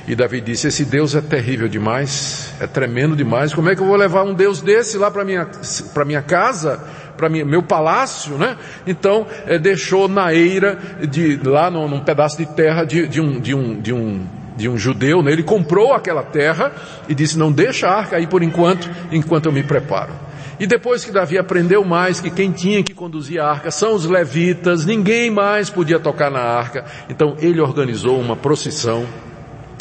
E 0.09 0.17
Davi 0.17 0.41
disse: 0.41 0.67
Esse 0.67 0.85
Deus 0.85 1.15
é 1.15 1.21
terrível 1.21 1.69
demais, 1.69 2.53
é 2.61 2.67
tremendo 2.67 3.15
demais. 3.15 3.55
Como 3.55 3.71
é 3.71 3.77
que 3.77 3.81
eu 3.81 3.87
vou 3.87 3.95
levar 3.95 4.25
um 4.25 4.35
Deus 4.35 4.61
desse 4.61 4.99
lá 4.99 5.09
para 5.09 5.25
minha 5.25 5.49
para 5.95 6.05
minha 6.05 6.21
casa, 6.21 6.81
para 7.17 7.29
meu 7.29 7.63
palácio, 7.63 8.37
né? 8.37 8.57
Então 8.85 9.25
é, 9.47 9.57
deixou 9.57 10.09
na 10.09 10.35
eira 10.35 10.77
de 11.09 11.37
lá 11.45 11.71
num, 11.71 11.87
num 11.87 12.01
pedaço 12.01 12.37
de 12.37 12.47
terra 12.47 12.83
de, 12.83 13.07
de, 13.07 13.21
um 13.21 13.39
de 13.39 13.55
um 13.55 13.81
de 13.81 13.93
um 13.93 14.27
de 14.57 14.69
um 14.69 14.77
judeu. 14.77 15.23
Né? 15.23 15.33
Ele 15.33 15.43
comprou 15.43 15.93
aquela 15.93 16.23
terra 16.23 16.73
e 17.09 17.15
disse: 17.15 17.39
Não 17.39 17.51
deixa 17.51 17.89
a 17.89 17.97
arca 17.97 18.17
aí 18.17 18.27
por 18.27 18.43
enquanto, 18.43 18.91
enquanto 19.11 19.47
eu 19.47 19.53
me 19.53 19.63
preparo. 19.63 20.13
E 20.61 20.67
depois 20.67 21.05
que 21.05 21.11
Davi 21.11 21.39
aprendeu 21.39 21.85
mais 21.85 22.21
que 22.21 22.31
quem 22.31 22.53
tinha 22.53 22.83
que 22.83 22.95
conduzir 22.95 23.41
a 23.41 23.51
arca 23.51 23.71
são 23.71 23.95
os 23.95 24.05
levitas, 24.05 24.85
ninguém 24.85 25.31
mais 25.31 25.69
podia 25.69 25.99
tocar 25.99 26.31
na 26.31 26.41
arca. 26.41 26.85
Então 27.09 27.35
ele 27.41 27.61
organizou 27.61 28.21
uma 28.21 28.37
procissão 28.37 29.07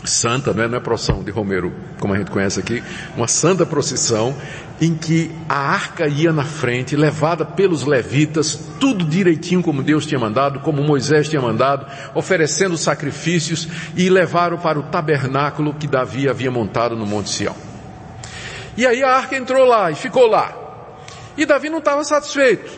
santa, 0.04 0.54
não 0.54 0.64
é, 0.64 0.68
não 0.68 0.78
é 0.78 0.82
procissão 0.82 1.24
de 1.24 1.30
Romero, 1.30 1.72
como 2.00 2.14
a 2.14 2.18
gente 2.18 2.32
conhece 2.32 2.60
aqui, 2.60 2.82
uma 3.16 3.28
santa 3.28 3.66
procissão 3.66 4.36
em 4.82 4.96
que 4.96 5.32
a 5.48 5.60
arca 5.60 6.08
ia 6.08 6.34
na 6.34 6.44
frente, 6.44 6.96
levada 6.96 7.46
pelos 7.46 7.86
levitas, 7.86 8.60
tudo 8.80 9.06
direitinho 9.06 9.62
como 9.62 9.84
Deus 9.84 10.08
tinha 10.08 10.20
mandado, 10.20 10.60
como 10.62 10.82
Moisés 10.82 11.30
tinha 11.30 11.42
mandado, 11.42 11.86
oferecendo 12.16 12.76
sacrifícios 12.76 13.68
e 13.96 14.10
levaram 14.10 14.58
para 14.58 14.80
o 14.80 14.84
tabernáculo 14.84 15.76
que 15.76 15.86
Davi 15.86 16.28
havia 16.28 16.50
montado 16.50 16.96
no 16.96 17.06
Monte 17.06 17.30
Sião. 17.30 17.56
E 18.76 18.88
aí 18.88 19.04
a 19.04 19.16
arca 19.16 19.38
entrou 19.38 19.66
lá 19.66 19.92
e 19.92 19.96
ficou 19.96 20.26
lá. 20.26 20.58
E 21.38 21.46
Davi 21.46 21.70
não 21.70 21.78
estava 21.78 22.04
satisfeito. 22.04 22.72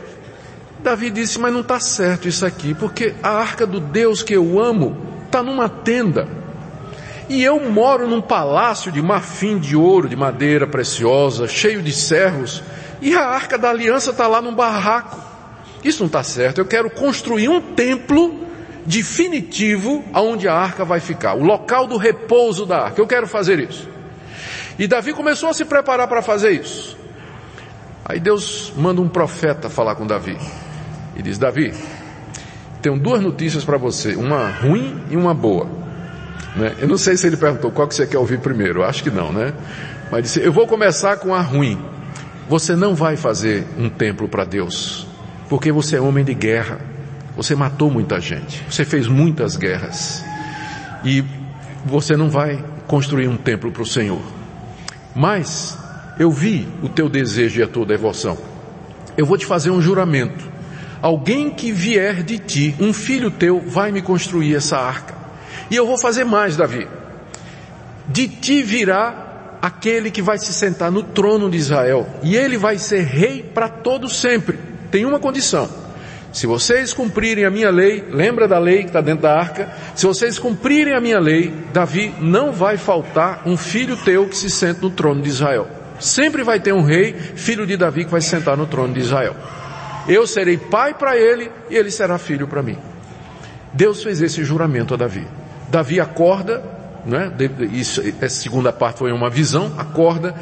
Davi 0.83 1.09
disse, 1.09 1.39
mas 1.39 1.53
não 1.53 1.61
está 1.61 1.79
certo 1.79 2.27
isso 2.27 2.45
aqui, 2.45 2.73
porque 2.73 3.15
a 3.23 3.29
arca 3.29 3.65
do 3.65 3.79
Deus 3.79 4.21
que 4.21 4.33
eu 4.33 4.61
amo 4.61 4.97
está 5.25 5.41
numa 5.41 5.69
tenda. 5.69 6.42
E 7.29 7.43
eu 7.43 7.59
moro 7.69 8.07
num 8.07 8.21
palácio 8.21 8.91
de 8.91 9.01
marfim 9.01 9.57
de 9.57 9.75
ouro, 9.75 10.09
de 10.09 10.15
madeira 10.15 10.67
preciosa, 10.67 11.47
cheio 11.47 11.81
de 11.81 11.91
servos, 11.91 12.61
e 13.01 13.15
a 13.15 13.25
arca 13.25 13.57
da 13.57 13.69
aliança 13.69 14.11
está 14.11 14.27
lá 14.27 14.41
num 14.41 14.53
barraco. 14.53 15.21
Isso 15.83 15.99
não 15.99 16.07
está 16.07 16.23
certo. 16.23 16.59
Eu 16.59 16.65
quero 16.65 16.89
construir 16.89 17.49
um 17.49 17.61
templo 17.61 18.43
definitivo 18.85 20.03
aonde 20.13 20.47
a 20.47 20.53
arca 20.53 20.83
vai 20.83 20.99
ficar, 20.99 21.35
o 21.35 21.43
local 21.43 21.87
do 21.87 21.97
repouso 21.97 22.65
da 22.65 22.85
arca. 22.85 23.01
Eu 23.01 23.07
quero 23.07 23.27
fazer 23.27 23.59
isso. 23.59 23.89
E 24.77 24.87
Davi 24.87 25.13
começou 25.13 25.49
a 25.49 25.53
se 25.53 25.65
preparar 25.65 26.07
para 26.07 26.21
fazer 26.21 26.51
isso. 26.51 26.97
Aí 28.05 28.19
Deus 28.19 28.73
manda 28.75 29.01
um 29.01 29.07
profeta 29.07 29.69
falar 29.69 29.95
com 29.95 30.05
Davi. 30.05 30.37
E 31.15 31.21
diz: 31.21 31.37
Davi, 31.37 31.73
tenho 32.81 32.99
duas 32.99 33.21
notícias 33.21 33.63
para 33.63 33.77
você, 33.77 34.15
uma 34.15 34.49
ruim 34.49 35.01
e 35.09 35.15
uma 35.15 35.33
boa. 35.33 35.82
Né? 36.55 36.75
Eu 36.79 36.87
não 36.87 36.97
sei 36.97 37.17
se 37.17 37.25
ele 37.25 37.37
perguntou 37.37 37.71
qual 37.71 37.87
que 37.87 37.95
você 37.95 38.05
quer 38.05 38.17
ouvir 38.17 38.39
primeiro, 38.39 38.79
eu 38.79 38.83
acho 38.85 39.03
que 39.03 39.09
não, 39.09 39.31
né? 39.31 39.53
Mas 40.11 40.23
disse, 40.23 40.39
eu 40.41 40.53
vou 40.53 40.67
começar 40.67 41.17
com 41.17 41.33
a 41.33 41.41
ruim. 41.41 41.79
Você 42.47 42.75
não 42.75 42.93
vai 42.93 43.15
fazer 43.15 43.65
um 43.77 43.89
templo 43.89 44.27
para 44.27 44.43
Deus, 44.43 45.07
porque 45.49 45.71
você 45.71 45.95
é 45.95 46.01
homem 46.01 46.23
de 46.23 46.33
guerra. 46.33 46.79
Você 47.35 47.55
matou 47.55 47.89
muita 47.89 48.19
gente, 48.19 48.63
você 48.69 48.85
fez 48.85 49.07
muitas 49.07 49.55
guerras. 49.55 50.23
E 51.03 51.23
você 51.83 52.15
não 52.15 52.29
vai 52.29 52.63
construir 52.85 53.27
um 53.27 53.37
templo 53.37 53.71
para 53.71 53.81
o 53.81 53.85
Senhor. 53.85 54.21
Mas 55.15 55.77
eu 56.19 56.29
vi 56.29 56.67
o 56.83 56.89
teu 56.89 57.09
desejo 57.09 57.59
e 57.59 57.63
a 57.63 57.67
tua 57.67 57.85
devoção. 57.85 58.37
Eu 59.17 59.25
vou 59.25 59.37
te 59.37 59.45
fazer 59.45 59.71
um 59.71 59.81
juramento. 59.81 60.51
Alguém 61.01 61.49
que 61.49 61.71
vier 61.71 62.23
de 62.23 62.37
ti, 62.37 62.75
um 62.79 62.93
filho 62.93 63.31
teu, 63.31 63.59
vai 63.59 63.91
me 63.91 64.01
construir 64.01 64.55
essa 64.55 64.77
arca. 64.77 65.22
E 65.69 65.75
eu 65.75 65.85
vou 65.85 65.97
fazer 65.97 66.23
mais, 66.23 66.57
Davi. 66.57 66.87
De 68.07 68.27
ti 68.27 68.61
virá 68.61 69.57
aquele 69.61 70.11
que 70.11 70.21
vai 70.21 70.37
se 70.37 70.53
sentar 70.53 70.91
no 70.91 71.03
trono 71.03 71.49
de 71.49 71.57
Israel, 71.57 72.05
e 72.21 72.35
ele 72.35 72.57
vai 72.57 72.77
ser 72.77 73.03
rei 73.03 73.41
para 73.41 73.69
todo 73.69 74.09
sempre. 74.09 74.59
Tem 74.91 75.05
uma 75.05 75.19
condição. 75.19 75.69
Se 76.33 76.47
vocês 76.47 76.93
cumprirem 76.93 77.45
a 77.45 77.51
minha 77.51 77.69
lei, 77.69 78.03
lembra 78.09 78.47
da 78.47 78.57
lei 78.57 78.79
que 78.79 78.87
está 78.87 79.01
dentro 79.01 79.21
da 79.21 79.37
arca? 79.37 79.71
Se 79.95 80.05
vocês 80.05 80.39
cumprirem 80.39 80.95
a 80.95 80.99
minha 80.99 81.19
lei, 81.19 81.53
Davi, 81.71 82.13
não 82.19 82.51
vai 82.51 82.75
faltar 82.75 83.43
um 83.45 83.55
filho 83.55 83.95
teu 83.95 84.27
que 84.27 84.35
se 84.35 84.49
sente 84.49 84.81
no 84.81 84.89
trono 84.89 85.21
de 85.21 85.29
Israel. 85.29 85.67
Sempre 85.99 86.43
vai 86.43 86.59
ter 86.59 86.73
um 86.73 86.81
rei, 86.81 87.13
filho 87.13 87.67
de 87.67 87.77
Davi, 87.77 88.03
que 88.03 88.11
vai 88.11 88.19
se 88.19 88.29
sentar 88.29 88.57
no 88.57 88.65
trono 88.65 88.93
de 88.93 88.99
Israel. 88.99 89.35
Eu 90.07 90.25
serei 90.25 90.57
pai 90.57 90.95
para 90.95 91.15
ele 91.15 91.51
e 91.69 91.75
ele 91.75 91.91
será 91.91 92.17
filho 92.17 92.47
para 92.47 92.63
mim. 92.63 92.77
Deus 93.71 94.03
fez 94.03 94.21
esse 94.21 94.43
juramento 94.43 94.95
a 94.95 94.97
Davi. 94.97 95.25
Davi 95.73 95.99
acorda, 95.99 96.63
né? 97.03 97.31
Isso, 97.71 97.99
essa 98.21 98.41
segunda 98.41 98.71
parte 98.71 98.99
foi 98.99 99.11
uma 99.11 99.27
visão, 99.27 99.71
acorda, 99.75 100.35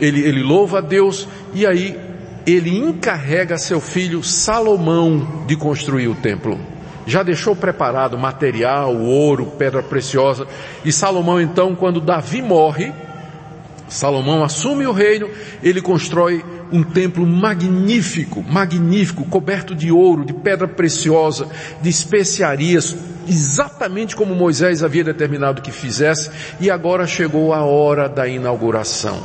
ele, 0.00 0.20
ele 0.20 0.44
louva 0.44 0.78
a 0.78 0.80
Deus 0.80 1.26
e 1.52 1.66
aí 1.66 1.98
ele 2.46 2.78
encarrega 2.78 3.58
seu 3.58 3.80
filho 3.80 4.22
Salomão 4.22 5.44
de 5.48 5.56
construir 5.56 6.06
o 6.06 6.14
templo. 6.14 6.56
Já 7.04 7.24
deixou 7.24 7.56
preparado 7.56 8.16
material, 8.16 8.96
ouro, 8.96 9.46
pedra 9.58 9.82
preciosa. 9.82 10.46
E 10.84 10.92
Salomão 10.92 11.40
então, 11.40 11.74
quando 11.74 12.00
Davi 12.00 12.40
morre, 12.40 12.92
Salomão 13.88 14.44
assume 14.44 14.86
o 14.86 14.92
reino, 14.92 15.28
ele 15.64 15.82
constrói 15.82 16.44
um 16.70 16.84
templo 16.84 17.26
magnífico, 17.26 18.44
magnífico, 18.48 19.24
coberto 19.24 19.74
de 19.74 19.90
ouro, 19.90 20.24
de 20.24 20.32
pedra 20.32 20.68
preciosa, 20.68 21.48
de 21.82 21.88
especiarias, 21.88 22.96
exatamente 23.26 24.16
como 24.16 24.34
Moisés 24.34 24.82
havia 24.82 25.04
determinado 25.04 25.62
que 25.62 25.70
fizesse, 25.70 26.30
e 26.60 26.70
agora 26.70 27.06
chegou 27.06 27.52
a 27.52 27.64
hora 27.64 28.08
da 28.08 28.26
inauguração. 28.26 29.22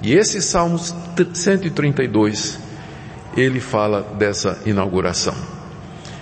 E 0.00 0.12
esse 0.12 0.42
Salmo 0.42 0.78
132, 0.78 2.58
ele 3.36 3.60
fala 3.60 4.02
dessa 4.18 4.58
inauguração. 4.66 5.34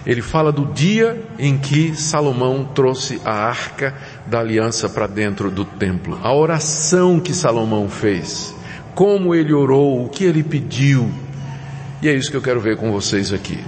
Ele 0.06 0.22
fala 0.22 0.50
do 0.50 0.66
dia 0.66 1.22
em 1.38 1.58
que 1.58 1.94
Salomão 1.94 2.64
trouxe 2.74 3.20
a 3.24 3.32
arca 3.32 3.94
da 4.26 4.40
aliança 4.40 4.88
para 4.88 5.06
dentro 5.06 5.50
do 5.50 5.64
templo. 5.64 6.18
A 6.22 6.32
oração 6.32 7.20
que 7.20 7.34
Salomão 7.34 7.88
fez 7.88 8.54
como 8.94 9.34
ele 9.34 9.52
orou, 9.52 10.04
o 10.04 10.08
que 10.08 10.24
ele 10.24 10.42
pediu. 10.42 11.10
E 12.02 12.08
é 12.08 12.14
isso 12.14 12.30
que 12.30 12.36
eu 12.36 12.42
quero 12.42 12.60
ver 12.60 12.76
com 12.76 12.92
vocês 12.92 13.32
aqui. 13.32 13.58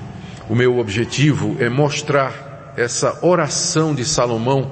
O 0.48 0.54
meu 0.54 0.78
objetivo 0.78 1.56
é 1.58 1.70
mostrar 1.70 2.51
essa 2.76 3.18
oração 3.22 3.94
de 3.94 4.04
Salomão 4.04 4.70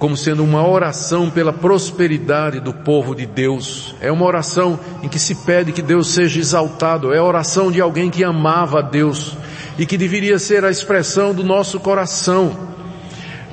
como 0.00 0.16
sendo 0.16 0.42
uma 0.42 0.66
oração 0.66 1.28
pela 1.28 1.52
prosperidade 1.52 2.58
do 2.58 2.72
povo 2.72 3.14
de 3.14 3.26
Deus. 3.26 3.94
É 4.00 4.10
uma 4.10 4.24
oração 4.24 4.80
em 5.02 5.08
que 5.10 5.18
se 5.18 5.34
pede 5.44 5.72
que 5.72 5.82
Deus 5.82 6.14
seja 6.14 6.40
exaltado. 6.40 7.12
É 7.12 7.18
a 7.18 7.22
oração 7.22 7.70
de 7.70 7.82
alguém 7.82 8.08
que 8.08 8.24
amava 8.24 8.78
a 8.78 8.82
Deus 8.82 9.36
e 9.78 9.84
que 9.84 9.98
deveria 9.98 10.38
ser 10.38 10.64
a 10.64 10.70
expressão 10.70 11.34
do 11.34 11.44
nosso 11.44 11.78
coração, 11.78 12.56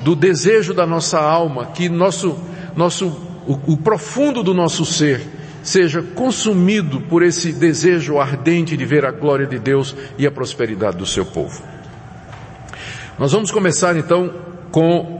do 0.02 0.16
desejo 0.16 0.72
da 0.72 0.86
nossa 0.86 1.20
alma, 1.20 1.66
que 1.66 1.86
nosso, 1.90 2.38
nosso 2.74 3.08
o, 3.46 3.74
o 3.74 3.76
profundo 3.76 4.42
do 4.42 4.54
nosso 4.54 4.86
ser, 4.86 5.20
seja 5.62 6.00
consumido 6.00 6.98
por 6.98 7.22
esse 7.22 7.52
desejo 7.52 8.18
ardente 8.18 8.74
de 8.74 8.86
ver 8.86 9.04
a 9.04 9.10
glória 9.10 9.46
de 9.46 9.58
Deus 9.58 9.94
e 10.16 10.26
a 10.26 10.30
prosperidade 10.30 10.96
do 10.96 11.04
seu 11.04 11.26
povo. 11.26 11.62
Nós 13.18 13.32
vamos 13.32 13.50
começar 13.50 13.96
então 13.96 14.32
com 14.70 15.18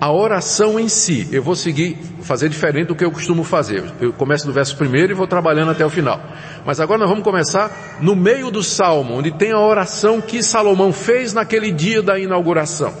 a 0.00 0.12
oração 0.12 0.78
em 0.78 0.88
si. 0.88 1.28
Eu 1.32 1.42
vou 1.42 1.56
seguir, 1.56 1.98
fazer 2.22 2.48
diferente 2.48 2.86
do 2.86 2.94
que 2.94 3.04
eu 3.04 3.10
costumo 3.10 3.42
fazer. 3.42 3.82
Eu 4.00 4.12
começo 4.12 4.46
do 4.46 4.52
verso 4.52 4.76
primeiro 4.76 5.12
e 5.12 5.14
vou 5.16 5.26
trabalhando 5.26 5.72
até 5.72 5.84
o 5.84 5.90
final. 5.90 6.20
Mas 6.64 6.78
agora 6.78 7.00
nós 7.00 7.08
vamos 7.08 7.24
começar 7.24 7.98
no 8.00 8.14
meio 8.14 8.52
do 8.52 8.62
salmo, 8.62 9.14
onde 9.14 9.32
tem 9.32 9.50
a 9.50 9.58
oração 9.58 10.20
que 10.20 10.44
Salomão 10.44 10.92
fez 10.92 11.34
naquele 11.34 11.72
dia 11.72 12.00
da 12.00 12.18
inauguração. 12.18 12.94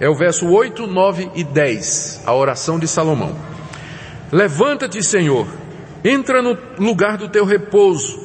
É 0.00 0.08
o 0.08 0.14
verso 0.14 0.48
8, 0.48 0.88
9 0.88 1.30
e 1.36 1.44
10, 1.44 2.24
a 2.26 2.34
oração 2.34 2.80
de 2.80 2.88
Salomão. 2.88 3.32
Levanta-te, 4.32 5.04
Senhor, 5.04 5.46
entra 6.04 6.42
no 6.42 6.58
lugar 6.80 7.16
do 7.16 7.28
teu 7.28 7.44
repouso, 7.44 8.20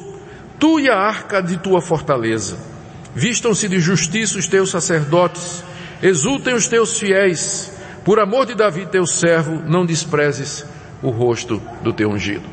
tu 0.58 0.80
e 0.80 0.90
a 0.90 0.96
arca 0.96 1.40
de 1.40 1.58
tua 1.58 1.80
fortaleza. 1.80 2.69
Vistam-se 3.14 3.68
de 3.68 3.80
justiça 3.80 4.38
os 4.38 4.46
teus 4.46 4.70
sacerdotes, 4.70 5.64
exultem 6.02 6.54
os 6.54 6.68
teus 6.68 6.98
fiéis, 6.98 7.72
por 8.04 8.18
amor 8.18 8.46
de 8.46 8.54
Davi, 8.54 8.86
teu 8.86 9.06
servo, 9.06 9.62
não 9.68 9.84
desprezes 9.84 10.64
o 11.02 11.10
rosto 11.10 11.60
do 11.82 11.92
teu 11.92 12.10
ungido. 12.10 12.48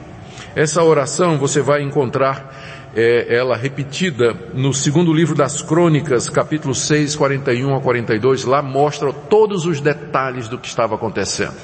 Essa 0.56 0.84
oração 0.84 1.38
você 1.38 1.62
vai 1.62 1.84
encontrar 1.84 2.54
é, 2.96 3.36
ela 3.36 3.56
repetida 3.56 4.34
no 4.54 4.74
segundo 4.74 5.14
livro 5.14 5.36
das 5.36 5.62
Crônicas, 5.62 6.30
capítulo 6.30 6.74
6, 6.74 7.16
41 7.16 7.76
a 7.76 7.80
42. 7.80 8.44
Lá 8.44 8.62
mostra 8.62 9.14
todos 9.14 9.66
os 9.66 9.80
detalhes 9.80 10.48
do 10.48 10.58
que 10.58 10.68
estava 10.68 10.96
acontecendo. 10.96 11.56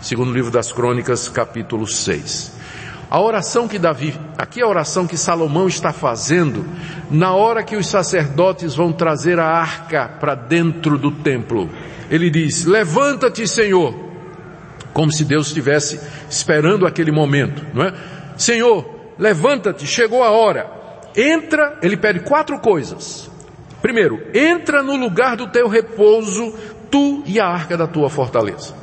Segundo 0.00 0.32
livro 0.32 0.50
das 0.50 0.72
Crônicas, 0.72 1.28
capítulo 1.28 1.86
6. 1.86 2.61
A 3.12 3.20
oração 3.20 3.68
que 3.68 3.78
Davi, 3.78 4.18
aqui 4.38 4.60
é 4.60 4.64
a 4.64 4.68
oração 4.68 5.06
que 5.06 5.18
Salomão 5.18 5.68
está 5.68 5.92
fazendo, 5.92 6.64
na 7.10 7.34
hora 7.34 7.62
que 7.62 7.76
os 7.76 7.86
sacerdotes 7.86 8.74
vão 8.74 8.90
trazer 8.90 9.38
a 9.38 9.44
arca 9.44 10.08
para 10.18 10.34
dentro 10.34 10.96
do 10.96 11.10
templo 11.10 11.68
ele 12.12 12.28
diz: 12.28 12.66
Levanta-te, 12.66 13.48
Senhor, 13.48 13.94
como 14.92 15.10
se 15.10 15.24
Deus 15.24 15.46
estivesse 15.46 15.98
esperando 16.28 16.86
aquele 16.86 17.10
momento, 17.10 17.64
não 17.72 17.84
é? 17.84 17.94
Senhor, 18.36 19.14
levanta-te, 19.18 19.86
chegou 19.86 20.22
a 20.22 20.30
hora. 20.30 20.70
Entra, 21.16 21.78
ele 21.82 21.96
pede 21.96 22.20
quatro 22.20 22.58
coisas. 22.58 23.30
Primeiro, 23.80 24.22
entra 24.34 24.82
no 24.82 24.94
lugar 24.94 25.36
do 25.36 25.48
teu 25.48 25.68
repouso, 25.68 26.54
tu 26.90 27.22
e 27.24 27.40
a 27.40 27.46
arca 27.46 27.78
da 27.78 27.86
tua 27.86 28.10
fortaleza. 28.10 28.74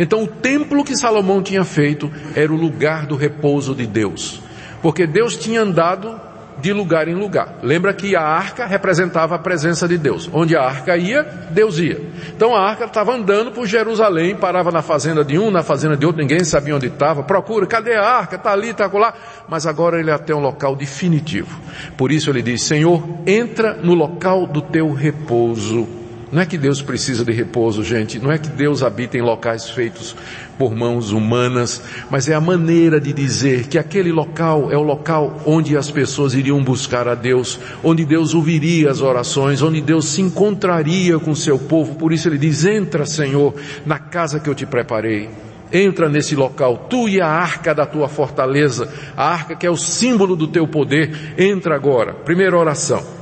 Então 0.00 0.22
o 0.22 0.26
templo 0.26 0.82
que 0.82 0.96
Salomão 0.96 1.42
tinha 1.42 1.62
feito 1.62 2.10
era 2.34 2.50
o 2.50 2.56
lugar 2.56 3.04
do 3.04 3.16
repouso 3.16 3.74
de 3.74 3.86
Deus. 3.86 4.40
Porque 4.80 5.06
Deus 5.06 5.36
tinha 5.36 5.60
andado 5.60 6.18
de 6.58 6.72
lugar 6.72 7.06
em 7.06 7.14
lugar. 7.14 7.58
Lembra 7.62 7.92
que 7.92 8.16
a 8.16 8.22
arca 8.22 8.64
representava 8.64 9.34
a 9.34 9.38
presença 9.38 9.86
de 9.86 9.98
Deus. 9.98 10.28
Onde 10.32 10.56
a 10.56 10.62
arca 10.62 10.96
ia, 10.96 11.22
Deus 11.50 11.78
ia. 11.78 12.00
Então 12.34 12.56
a 12.56 12.66
arca 12.66 12.86
estava 12.86 13.14
andando 13.14 13.52
por 13.52 13.66
Jerusalém, 13.66 14.34
parava 14.34 14.72
na 14.72 14.80
fazenda 14.80 15.22
de 15.22 15.38
um, 15.38 15.50
na 15.50 15.62
fazenda 15.62 15.98
de 15.98 16.06
outro, 16.06 16.22
ninguém 16.22 16.44
sabia 16.44 16.74
onde 16.74 16.86
estava. 16.86 17.22
Procura, 17.22 17.66
cadê 17.66 17.94
a 17.94 18.02
arca? 18.02 18.36
Está 18.36 18.52
ali, 18.52 18.70
está 18.70 18.86
lá. 18.86 19.12
Mas 19.46 19.66
agora 19.66 20.00
ele 20.00 20.10
é 20.10 20.14
até 20.14 20.34
um 20.34 20.40
local 20.40 20.74
definitivo. 20.74 21.60
Por 21.94 22.10
isso 22.10 22.30
ele 22.30 22.40
diz, 22.40 22.62
Senhor, 22.62 23.06
entra 23.26 23.74
no 23.74 23.92
local 23.92 24.46
do 24.46 24.62
teu 24.62 24.94
repouso 24.94 25.99
não 26.32 26.42
é 26.42 26.46
que 26.46 26.56
Deus 26.56 26.80
precisa 26.80 27.24
de 27.24 27.32
repouso, 27.32 27.82
gente. 27.82 28.18
Não 28.20 28.30
é 28.30 28.38
que 28.38 28.48
Deus 28.48 28.84
habita 28.84 29.18
em 29.18 29.22
locais 29.22 29.68
feitos 29.68 30.14
por 30.56 30.74
mãos 30.76 31.10
humanas, 31.10 31.82
mas 32.08 32.28
é 32.28 32.34
a 32.34 32.40
maneira 32.40 33.00
de 33.00 33.12
dizer 33.12 33.66
que 33.66 33.78
aquele 33.78 34.12
local 34.12 34.70
é 34.70 34.76
o 34.76 34.82
local 34.82 35.40
onde 35.44 35.76
as 35.76 35.90
pessoas 35.90 36.34
iriam 36.34 36.62
buscar 36.62 37.08
a 37.08 37.16
Deus, 37.16 37.58
onde 37.82 38.04
Deus 38.04 38.32
ouviria 38.32 38.90
as 38.90 39.00
orações, 39.00 39.60
onde 39.60 39.80
Deus 39.80 40.06
se 40.06 40.20
encontraria 40.20 41.18
com 41.18 41.34
seu 41.34 41.58
povo. 41.58 41.96
Por 41.96 42.12
isso 42.12 42.28
ele 42.28 42.38
diz: 42.38 42.64
entra, 42.64 43.04
Senhor, 43.04 43.52
na 43.84 43.98
casa 43.98 44.38
que 44.38 44.48
eu 44.48 44.54
te 44.54 44.66
preparei. 44.66 45.28
Entra 45.72 46.08
nesse 46.08 46.34
local, 46.34 46.86
tu 46.90 47.08
e 47.08 47.20
a 47.20 47.28
arca 47.28 47.72
da 47.72 47.86
tua 47.86 48.08
fortaleza, 48.08 48.92
a 49.16 49.32
arca 49.32 49.54
que 49.54 49.66
é 49.66 49.70
o 49.70 49.76
símbolo 49.76 50.34
do 50.34 50.48
teu 50.48 50.66
poder, 50.66 51.34
entra 51.38 51.76
agora. 51.76 52.12
Primeira 52.12 52.58
oração. 52.58 53.19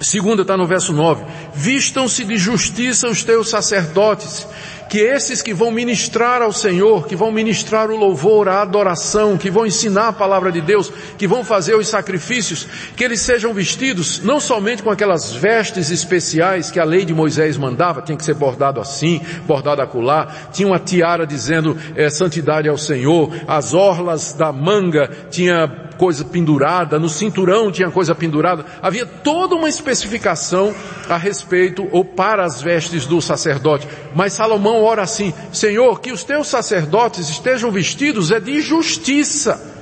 Segunda 0.00 0.42
está 0.42 0.56
no 0.56 0.66
verso 0.66 0.92
9. 0.92 1.24
Vistam-se 1.54 2.24
de 2.24 2.36
justiça 2.36 3.08
os 3.08 3.24
teus 3.24 3.48
sacerdotes, 3.48 4.46
que 4.88 4.98
esses 4.98 5.42
que 5.42 5.52
vão 5.52 5.70
ministrar 5.70 6.40
ao 6.40 6.52
Senhor, 6.52 7.06
que 7.06 7.16
vão 7.16 7.30
ministrar 7.30 7.90
o 7.90 7.96
louvor, 7.96 8.48
a 8.48 8.62
adoração, 8.62 9.36
que 9.36 9.50
vão 9.50 9.66
ensinar 9.66 10.08
a 10.08 10.12
palavra 10.12 10.50
de 10.50 10.60
Deus, 10.60 10.90
que 11.18 11.26
vão 11.26 11.44
fazer 11.44 11.74
os 11.74 11.88
sacrifícios, 11.88 12.66
que 12.96 13.04
eles 13.04 13.20
sejam 13.20 13.52
vestidos 13.52 14.20
não 14.22 14.40
somente 14.40 14.82
com 14.82 14.90
aquelas 14.90 15.32
vestes 15.32 15.90
especiais 15.90 16.70
que 16.70 16.80
a 16.80 16.84
lei 16.84 17.04
de 17.04 17.12
Moisés 17.12 17.56
mandava, 17.56 18.00
tinha 18.00 18.16
que 18.16 18.24
ser 18.24 18.34
bordado 18.34 18.80
assim, 18.80 19.20
bordado 19.46 19.82
acolá, 19.82 20.28
tinha 20.52 20.68
uma 20.68 20.78
tiara 20.78 21.26
dizendo 21.26 21.76
é, 21.94 22.08
santidade 22.08 22.68
ao 22.68 22.78
Senhor, 22.78 23.30
as 23.46 23.74
orlas 23.74 24.32
da 24.32 24.52
manga 24.52 25.10
tinha 25.30 25.87
coisa 25.98 26.24
pendurada, 26.24 26.98
no 26.98 27.08
cinturão 27.08 27.70
tinha 27.70 27.90
coisa 27.90 28.14
pendurada. 28.14 28.64
Havia 28.80 29.04
toda 29.04 29.56
uma 29.56 29.68
especificação 29.68 30.74
a 31.08 31.16
respeito 31.16 31.86
ou 31.90 32.04
para 32.04 32.44
as 32.44 32.62
vestes 32.62 33.04
do 33.04 33.20
sacerdote. 33.20 33.88
Mas 34.14 34.32
Salomão 34.32 34.82
ora 34.82 35.02
assim: 35.02 35.34
Senhor, 35.52 36.00
que 36.00 36.12
os 36.12 36.24
teus 36.24 36.46
sacerdotes 36.48 37.28
estejam 37.28 37.70
vestidos 37.70 38.30
é 38.30 38.40
de 38.40 38.60
justiça 38.60 39.77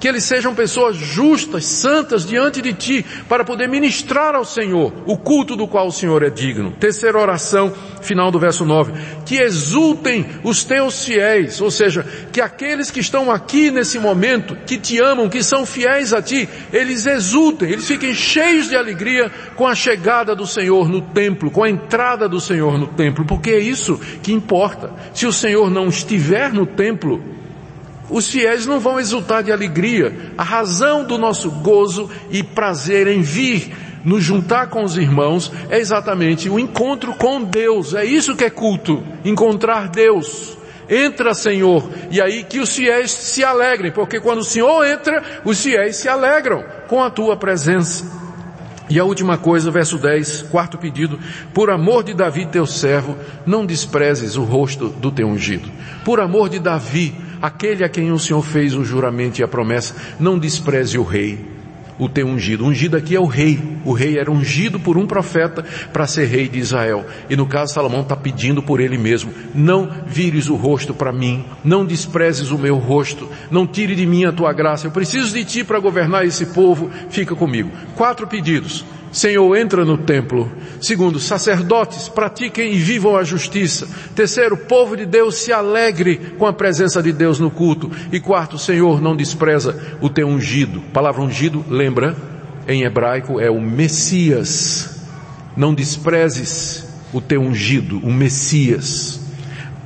que 0.00 0.08
eles 0.08 0.24
sejam 0.24 0.54
pessoas 0.54 0.96
justas, 0.96 1.66
santas 1.66 2.26
diante 2.26 2.62
de 2.62 2.72
ti, 2.72 3.04
para 3.28 3.44
poder 3.44 3.68
ministrar 3.68 4.34
ao 4.34 4.46
Senhor 4.46 4.92
o 5.04 5.16
culto 5.16 5.54
do 5.54 5.68
qual 5.68 5.88
o 5.88 5.92
Senhor 5.92 6.22
é 6.22 6.30
digno. 6.30 6.72
Terceira 6.72 7.18
oração, 7.18 7.70
final 8.00 8.30
do 8.30 8.38
verso 8.38 8.64
9. 8.64 8.92
Que 9.26 9.36
exultem 9.36 10.24
os 10.42 10.64
teus 10.64 11.04
fiéis, 11.04 11.60
ou 11.60 11.70
seja, 11.70 12.04
que 12.32 12.40
aqueles 12.40 12.90
que 12.90 13.00
estão 13.00 13.30
aqui 13.30 13.70
nesse 13.70 13.98
momento, 13.98 14.56
que 14.66 14.78
te 14.78 14.98
amam, 14.98 15.28
que 15.28 15.42
são 15.42 15.66
fiéis 15.66 16.14
a 16.14 16.22
ti, 16.22 16.48
eles 16.72 17.04
exultem, 17.04 17.70
eles 17.70 17.86
fiquem 17.86 18.14
cheios 18.14 18.70
de 18.70 18.76
alegria 18.76 19.30
com 19.54 19.66
a 19.66 19.74
chegada 19.74 20.34
do 20.34 20.46
Senhor 20.46 20.88
no 20.88 21.02
templo, 21.02 21.50
com 21.50 21.62
a 21.62 21.68
entrada 21.68 22.26
do 22.26 22.40
Senhor 22.40 22.78
no 22.78 22.86
templo, 22.86 23.26
porque 23.26 23.50
é 23.50 23.58
isso 23.58 24.00
que 24.22 24.32
importa. 24.32 24.92
Se 25.12 25.26
o 25.26 25.32
Senhor 25.32 25.70
não 25.70 25.88
estiver 25.88 26.50
no 26.52 26.64
templo, 26.64 27.39
os 28.10 28.28
fiéis 28.28 28.66
não 28.66 28.80
vão 28.80 28.98
exultar 28.98 29.42
de 29.42 29.52
alegria. 29.52 30.32
A 30.36 30.42
razão 30.42 31.04
do 31.04 31.16
nosso 31.16 31.50
gozo 31.50 32.10
e 32.30 32.42
prazer 32.42 33.06
em 33.06 33.22
vir 33.22 33.72
nos 34.04 34.22
juntar 34.22 34.68
com 34.68 34.82
os 34.82 34.96
irmãos 34.96 35.52
é 35.68 35.78
exatamente 35.78 36.48
o 36.48 36.58
encontro 36.58 37.14
com 37.14 37.42
Deus. 37.42 37.94
É 37.94 38.04
isso 38.04 38.36
que 38.36 38.44
é 38.44 38.50
culto, 38.50 39.02
encontrar 39.24 39.88
Deus. 39.88 40.58
Entra, 40.88 41.34
Senhor, 41.34 41.88
e 42.10 42.20
aí 42.20 42.42
que 42.42 42.58
os 42.58 42.74
fiéis 42.74 43.12
se 43.12 43.44
alegrem, 43.44 43.92
porque 43.92 44.18
quando 44.18 44.40
o 44.40 44.44
Senhor 44.44 44.84
entra, 44.84 45.22
os 45.44 45.62
fiéis 45.62 45.96
se 45.96 46.08
alegram 46.08 46.64
com 46.88 47.02
a 47.02 47.08
tua 47.08 47.36
presença. 47.36 48.18
E 48.88 48.98
a 48.98 49.04
última 49.04 49.38
coisa, 49.38 49.70
verso 49.70 49.96
10, 49.98 50.42
quarto 50.50 50.76
pedido, 50.76 51.16
por 51.54 51.70
amor 51.70 52.02
de 52.02 52.12
Davi 52.12 52.44
teu 52.44 52.66
servo, 52.66 53.16
não 53.46 53.64
desprezes 53.64 54.36
o 54.36 54.42
rosto 54.42 54.88
do 54.88 55.12
teu 55.12 55.28
ungido. 55.28 55.70
Por 56.04 56.18
amor 56.18 56.48
de 56.48 56.58
Davi, 56.58 57.14
aquele 57.40 57.84
a 57.84 57.88
quem 57.88 58.12
o 58.12 58.18
Senhor 58.18 58.42
fez 58.42 58.74
o 58.74 58.84
juramento 58.84 59.40
e 59.40 59.44
a 59.44 59.48
promessa, 59.48 59.94
não 60.18 60.38
despreze 60.38 60.98
o 60.98 61.02
rei, 61.02 61.38
o 62.00 62.08
teu 62.08 62.26
ungido. 62.26 62.64
O 62.64 62.68
ungido 62.68 62.96
aqui 62.96 63.14
é 63.14 63.20
o 63.20 63.26
rei. 63.26 63.60
O 63.84 63.92
rei 63.92 64.18
era 64.18 64.30
ungido 64.30 64.80
por 64.80 64.96
um 64.96 65.06
profeta 65.06 65.64
para 65.92 66.06
ser 66.06 66.26
rei 66.26 66.48
de 66.48 66.58
Israel. 66.58 67.04
E 67.28 67.36
no 67.36 67.46
caso 67.46 67.74
Salomão 67.74 68.00
está 68.00 68.16
pedindo 68.16 68.62
por 68.62 68.80
ele 68.80 68.96
mesmo, 68.96 69.32
não 69.54 69.90
vires 70.06 70.48
o 70.48 70.56
rosto 70.56 70.94
para 70.94 71.12
mim, 71.12 71.44
não 71.62 71.84
desprezes 71.84 72.50
o 72.50 72.58
meu 72.58 72.76
rosto, 72.76 73.28
não 73.50 73.66
tire 73.66 73.94
de 73.94 74.06
mim 74.06 74.24
a 74.24 74.32
tua 74.32 74.52
graça. 74.52 74.86
Eu 74.86 74.90
preciso 74.90 75.34
de 75.34 75.44
ti 75.44 75.62
para 75.62 75.78
governar 75.78 76.24
esse 76.24 76.46
povo, 76.46 76.90
fica 77.10 77.34
comigo. 77.34 77.70
Quatro 77.94 78.26
pedidos. 78.26 78.84
Senhor, 79.12 79.56
entra 79.56 79.84
no 79.84 79.98
templo. 79.98 80.50
Segundo, 80.80 81.18
sacerdotes, 81.18 82.08
pratiquem 82.08 82.72
e 82.72 82.78
vivam 82.78 83.16
a 83.16 83.24
justiça. 83.24 83.88
Terceiro, 84.14 84.56
povo 84.56 84.96
de 84.96 85.04
Deus 85.04 85.36
se 85.36 85.52
alegre 85.52 86.34
com 86.38 86.46
a 86.46 86.52
presença 86.52 87.02
de 87.02 87.12
Deus 87.12 87.38
no 87.38 87.50
culto. 87.50 87.90
E 88.12 88.20
quarto, 88.20 88.56
Senhor, 88.56 89.00
não 89.00 89.16
despreza 89.16 89.98
o 90.00 90.08
teu 90.08 90.28
ungido. 90.28 90.82
A 90.90 90.92
palavra 90.92 91.22
ungido, 91.22 91.64
lembra, 91.68 92.16
em 92.68 92.82
hebraico 92.82 93.40
é 93.40 93.50
o 93.50 93.60
Messias. 93.60 95.00
Não 95.56 95.74
desprezes 95.74 96.86
o 97.12 97.20
teu 97.20 97.40
ungido, 97.40 97.98
o 97.98 98.12
Messias. 98.12 99.20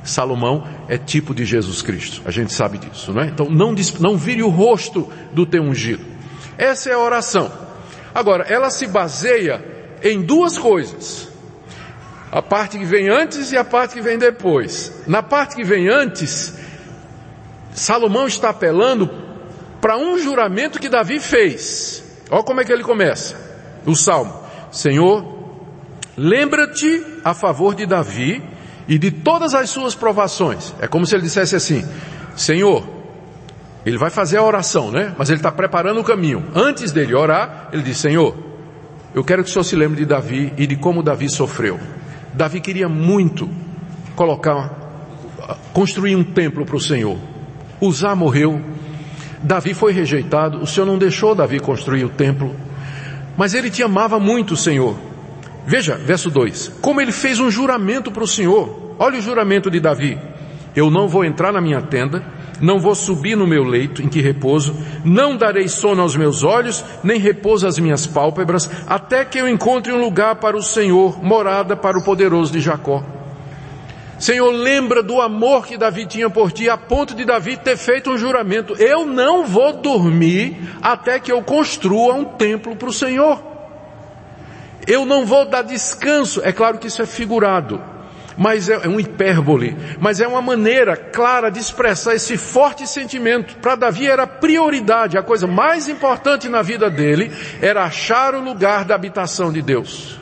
Salomão 0.03 0.67
é 0.87 0.99
tipo 0.99 1.33
de 1.33 1.45
Jesus 1.45 1.81
Cristo. 1.81 2.21
A 2.25 2.31
gente 2.31 2.53
sabe 2.53 2.77
disso, 2.77 3.11
não 3.11 3.23
é? 3.23 3.27
Então 3.27 3.49
não, 3.49 3.73
não 3.99 4.15
vire 4.15 4.43
o 4.43 4.49
rosto 4.49 5.09
do 5.33 5.47
teu 5.47 5.63
ungido. 5.63 6.05
Essa 6.59 6.91
é 6.91 6.93
a 6.93 6.99
oração. 6.99 7.64
Agora, 8.15 8.45
ela 8.47 8.69
se 8.69 8.87
baseia 8.87 9.61
em 10.01 10.21
duas 10.21 10.57
coisas. 10.57 11.27
A 12.31 12.41
parte 12.41 12.77
que 12.77 12.85
vem 12.85 13.09
antes 13.09 13.51
e 13.51 13.57
a 13.57 13.63
parte 13.65 13.95
que 13.95 14.01
vem 14.01 14.17
depois. 14.17 15.03
Na 15.05 15.21
parte 15.21 15.53
que 15.53 15.65
vem 15.65 15.89
antes, 15.89 16.53
Salomão 17.73 18.25
está 18.25 18.51
apelando 18.51 19.11
para 19.81 19.97
um 19.97 20.17
juramento 20.17 20.79
que 20.79 20.87
Davi 20.87 21.19
fez. 21.19 22.03
Olha 22.31 22.43
como 22.43 22.61
é 22.61 22.63
que 22.63 22.71
ele 22.71 22.83
começa. 22.83 23.35
O 23.85 23.95
salmo. 23.95 24.33
Senhor, 24.71 25.25
lembra-te 26.15 27.05
a 27.21 27.33
favor 27.33 27.75
de 27.75 27.85
Davi 27.85 28.41
e 28.87 28.97
de 28.97 29.11
todas 29.11 29.53
as 29.53 29.69
suas 29.69 29.93
provações. 29.93 30.73
É 30.79 30.87
como 30.87 31.05
se 31.05 31.15
ele 31.15 31.23
dissesse 31.23 31.55
assim, 31.55 31.85
Senhor, 32.35 32.94
ele 33.85 33.97
vai 33.97 34.09
fazer 34.09 34.37
a 34.37 34.43
oração, 34.43 34.91
né? 34.91 35.13
Mas 35.17 35.29
ele 35.29 35.37
está 35.37 35.51
preparando 35.51 35.99
o 35.99 36.03
caminho. 36.03 36.43
Antes 36.55 36.91
dele 36.91 37.13
orar, 37.13 37.69
ele 37.71 37.83
diz, 37.83 37.97
Senhor, 37.97 38.35
eu 39.13 39.23
quero 39.23 39.43
que 39.43 39.49
o 39.49 39.53
Senhor 39.53 39.63
se 39.63 39.75
lembre 39.75 39.97
de 39.97 40.05
Davi 40.05 40.51
e 40.57 40.65
de 40.65 40.75
como 40.75 41.03
Davi 41.03 41.29
sofreu. 41.29 41.79
Davi 42.33 42.59
queria 42.59 42.89
muito 42.89 43.49
colocar, 44.15 44.71
construir 45.71 46.15
um 46.15 46.23
templo 46.23 46.65
para 46.65 46.75
o 46.75 46.81
Senhor. 46.81 47.17
Uzá 47.79 48.15
morreu, 48.15 48.59
Davi 49.41 49.73
foi 49.73 49.93
rejeitado, 49.93 50.59
o 50.59 50.65
Senhor 50.65 50.85
não 50.85 50.97
deixou 50.97 51.35
Davi 51.35 51.59
construir 51.59 52.03
o 52.03 52.09
templo, 52.09 52.55
mas 53.37 53.53
ele 53.53 53.69
te 53.69 53.83
amava 53.83 54.19
muito, 54.19 54.55
Senhor. 54.55 54.97
Veja, 55.67 55.95
verso 55.95 56.29
2: 56.31 56.79
como 56.81 56.99
ele 56.99 57.11
fez 57.11 57.39
um 57.39 57.51
juramento 57.51 58.11
para 58.11 58.23
o 58.23 58.27
Senhor. 58.27 58.95
Olha 58.97 59.19
o 59.19 59.21
juramento 59.21 59.69
de 59.69 59.79
Davi: 59.79 60.17
Eu 60.75 60.89
não 60.89 61.07
vou 61.07 61.23
entrar 61.23 61.51
na 61.51 61.61
minha 61.61 61.81
tenda, 61.81 62.23
não 62.61 62.79
vou 62.79 62.95
subir 62.95 63.35
no 63.35 63.47
meu 63.47 63.63
leito 63.63 64.01
em 64.01 64.07
que 64.07 64.21
repouso, 64.21 64.75
não 65.03 65.35
darei 65.35 65.67
sono 65.67 66.01
aos 66.01 66.15
meus 66.15 66.43
olhos, 66.43 66.83
nem 67.03 67.19
repouso 67.19 67.67
às 67.67 67.77
minhas 67.79 68.05
pálpebras, 68.07 68.69
até 68.87 69.25
que 69.25 69.37
eu 69.37 69.47
encontre 69.47 69.91
um 69.91 69.99
lugar 69.99 70.35
para 70.35 70.57
o 70.57 70.61
Senhor, 70.61 71.23
morada 71.23 71.75
para 71.75 71.97
o 71.97 72.03
poderoso 72.03 72.51
de 72.51 72.61
Jacó. 72.61 73.03
Senhor, 74.17 74.49
lembra 74.49 75.03
do 75.03 75.19
amor 75.19 75.67
que 75.67 75.77
Davi 75.77 76.05
tinha 76.05 76.29
por 76.29 76.51
ti, 76.51 76.69
a 76.69 76.77
ponto 76.77 77.13
de 77.13 77.25
Davi 77.25 77.57
ter 77.57 77.75
feito 77.75 78.09
um 78.09 78.17
juramento. 78.17 78.73
Eu 78.75 79.05
não 79.05 79.45
vou 79.45 79.73
dormir 79.73 80.57
até 80.81 81.19
que 81.19 81.31
eu 81.31 81.41
construa 81.43 82.13
um 82.13 82.23
templo 82.23 82.75
para 82.75 82.89
o 82.89 82.93
Senhor. 82.93 83.43
Eu 84.87 85.05
não 85.05 85.25
vou 85.25 85.45
dar 85.45 85.63
descanso. 85.63 86.41
É 86.43 86.53
claro 86.53 86.77
que 86.77 86.87
isso 86.87 87.01
é 87.01 87.05
figurado, 87.05 87.81
mas 88.37 88.69
é, 88.69 88.73
é 88.73 88.87
um 88.87 88.99
hipérbole, 88.99 89.75
mas 89.99 90.19
é 90.19 90.27
uma 90.27 90.41
maneira 90.41 90.95
clara 90.95 91.49
de 91.49 91.59
expressar 91.59 92.15
esse 92.15 92.37
forte 92.37 92.87
sentimento. 92.87 93.57
Para 93.57 93.75
Davi 93.75 94.07
era 94.07 94.27
prioridade, 94.27 95.17
a 95.17 95.23
coisa 95.23 95.47
mais 95.47 95.87
importante 95.87 96.49
na 96.49 96.61
vida 96.61 96.89
dele 96.89 97.31
era 97.61 97.83
achar 97.83 98.35
o 98.35 98.41
lugar 98.41 98.85
da 98.85 98.95
habitação 98.95 99.51
de 99.51 99.61
Deus 99.61 100.19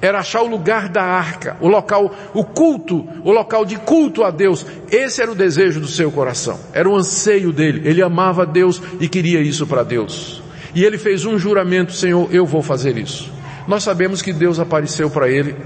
era 0.00 0.20
achar 0.20 0.42
o 0.42 0.46
lugar 0.46 0.88
da 0.88 1.02
arca, 1.02 1.56
o 1.60 1.66
local, 1.66 2.14
o 2.32 2.44
culto, 2.44 3.06
o 3.24 3.32
local 3.32 3.64
de 3.64 3.76
culto 3.76 4.22
a 4.22 4.30
Deus. 4.30 4.64
Esse 4.90 5.20
era 5.20 5.30
o 5.30 5.34
desejo 5.34 5.80
do 5.80 5.88
seu 5.88 6.10
coração, 6.12 6.58
era 6.72 6.88
o 6.88 6.94
anseio 6.94 7.52
dele. 7.52 7.82
Ele 7.84 8.02
amava 8.02 8.46
Deus 8.46 8.80
e 9.00 9.08
queria 9.08 9.40
isso 9.40 9.66
para 9.66 9.82
Deus. 9.82 10.42
E 10.74 10.84
ele 10.84 10.98
fez 10.98 11.24
um 11.24 11.38
juramento, 11.38 11.92
Senhor, 11.92 12.28
eu 12.32 12.46
vou 12.46 12.62
fazer 12.62 12.96
isso. 12.96 13.32
Nós 13.66 13.82
sabemos 13.82 14.22
que 14.22 14.32
Deus 14.32 14.60
apareceu 14.60 15.10
para 15.10 15.28
ele 15.28 15.56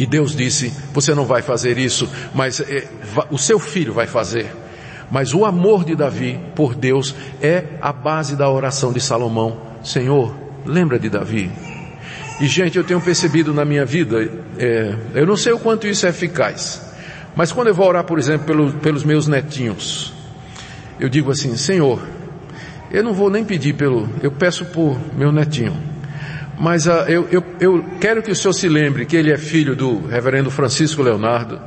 e 0.00 0.06
Deus 0.06 0.34
disse: 0.34 0.72
Você 0.94 1.14
não 1.14 1.26
vai 1.26 1.42
fazer 1.42 1.76
isso, 1.76 2.08
mas 2.34 2.58
é, 2.58 2.88
o 3.30 3.36
seu 3.36 3.58
filho 3.58 3.92
vai 3.92 4.06
fazer. 4.06 4.50
Mas 5.10 5.34
o 5.34 5.44
amor 5.44 5.84
de 5.84 5.94
Davi 5.94 6.40
por 6.54 6.74
Deus 6.74 7.14
é 7.42 7.64
a 7.82 7.92
base 7.92 8.34
da 8.34 8.48
oração 8.48 8.94
de 8.94 9.00
Salomão. 9.00 9.60
Senhor, 9.84 10.34
lembra 10.64 10.98
de 10.98 11.10
Davi, 11.10 11.50
e 12.40 12.46
gente, 12.46 12.78
eu 12.78 12.84
tenho 12.84 13.00
percebido 13.02 13.52
na 13.52 13.66
minha 13.66 13.84
vida, 13.84 14.26
é, 14.58 14.94
eu 15.14 15.26
não 15.26 15.36
sei 15.36 15.52
o 15.52 15.58
quanto 15.58 15.86
isso 15.86 16.06
é 16.06 16.08
eficaz, 16.08 16.94
mas 17.36 17.52
quando 17.52 17.68
eu 17.68 17.74
vou 17.74 17.86
orar, 17.86 18.04
por 18.04 18.18
exemplo, 18.18 18.46
pelo, 18.46 18.72
pelos 18.74 19.04
meus 19.04 19.26
netinhos, 19.26 20.14
eu 20.98 21.10
digo 21.10 21.30
assim, 21.30 21.54
Senhor, 21.58 22.00
eu 22.90 23.04
não 23.04 23.12
vou 23.12 23.28
nem 23.28 23.44
pedir 23.44 23.74
pelo, 23.74 24.08
eu 24.22 24.32
peço 24.32 24.64
por 24.66 24.98
meu 25.14 25.30
netinho, 25.30 25.76
mas 26.60 26.86
uh, 26.86 27.04
eu, 27.08 27.26
eu, 27.30 27.42
eu 27.58 27.84
quero 27.98 28.22
que 28.22 28.30
o 28.30 28.36
Senhor 28.36 28.52
se 28.52 28.68
lembre 28.68 29.06
que 29.06 29.16
ele 29.16 29.32
é 29.32 29.38
filho 29.38 29.74
do 29.74 30.06
reverendo 30.06 30.50
Francisco 30.50 31.02
Leonardo, 31.02 31.58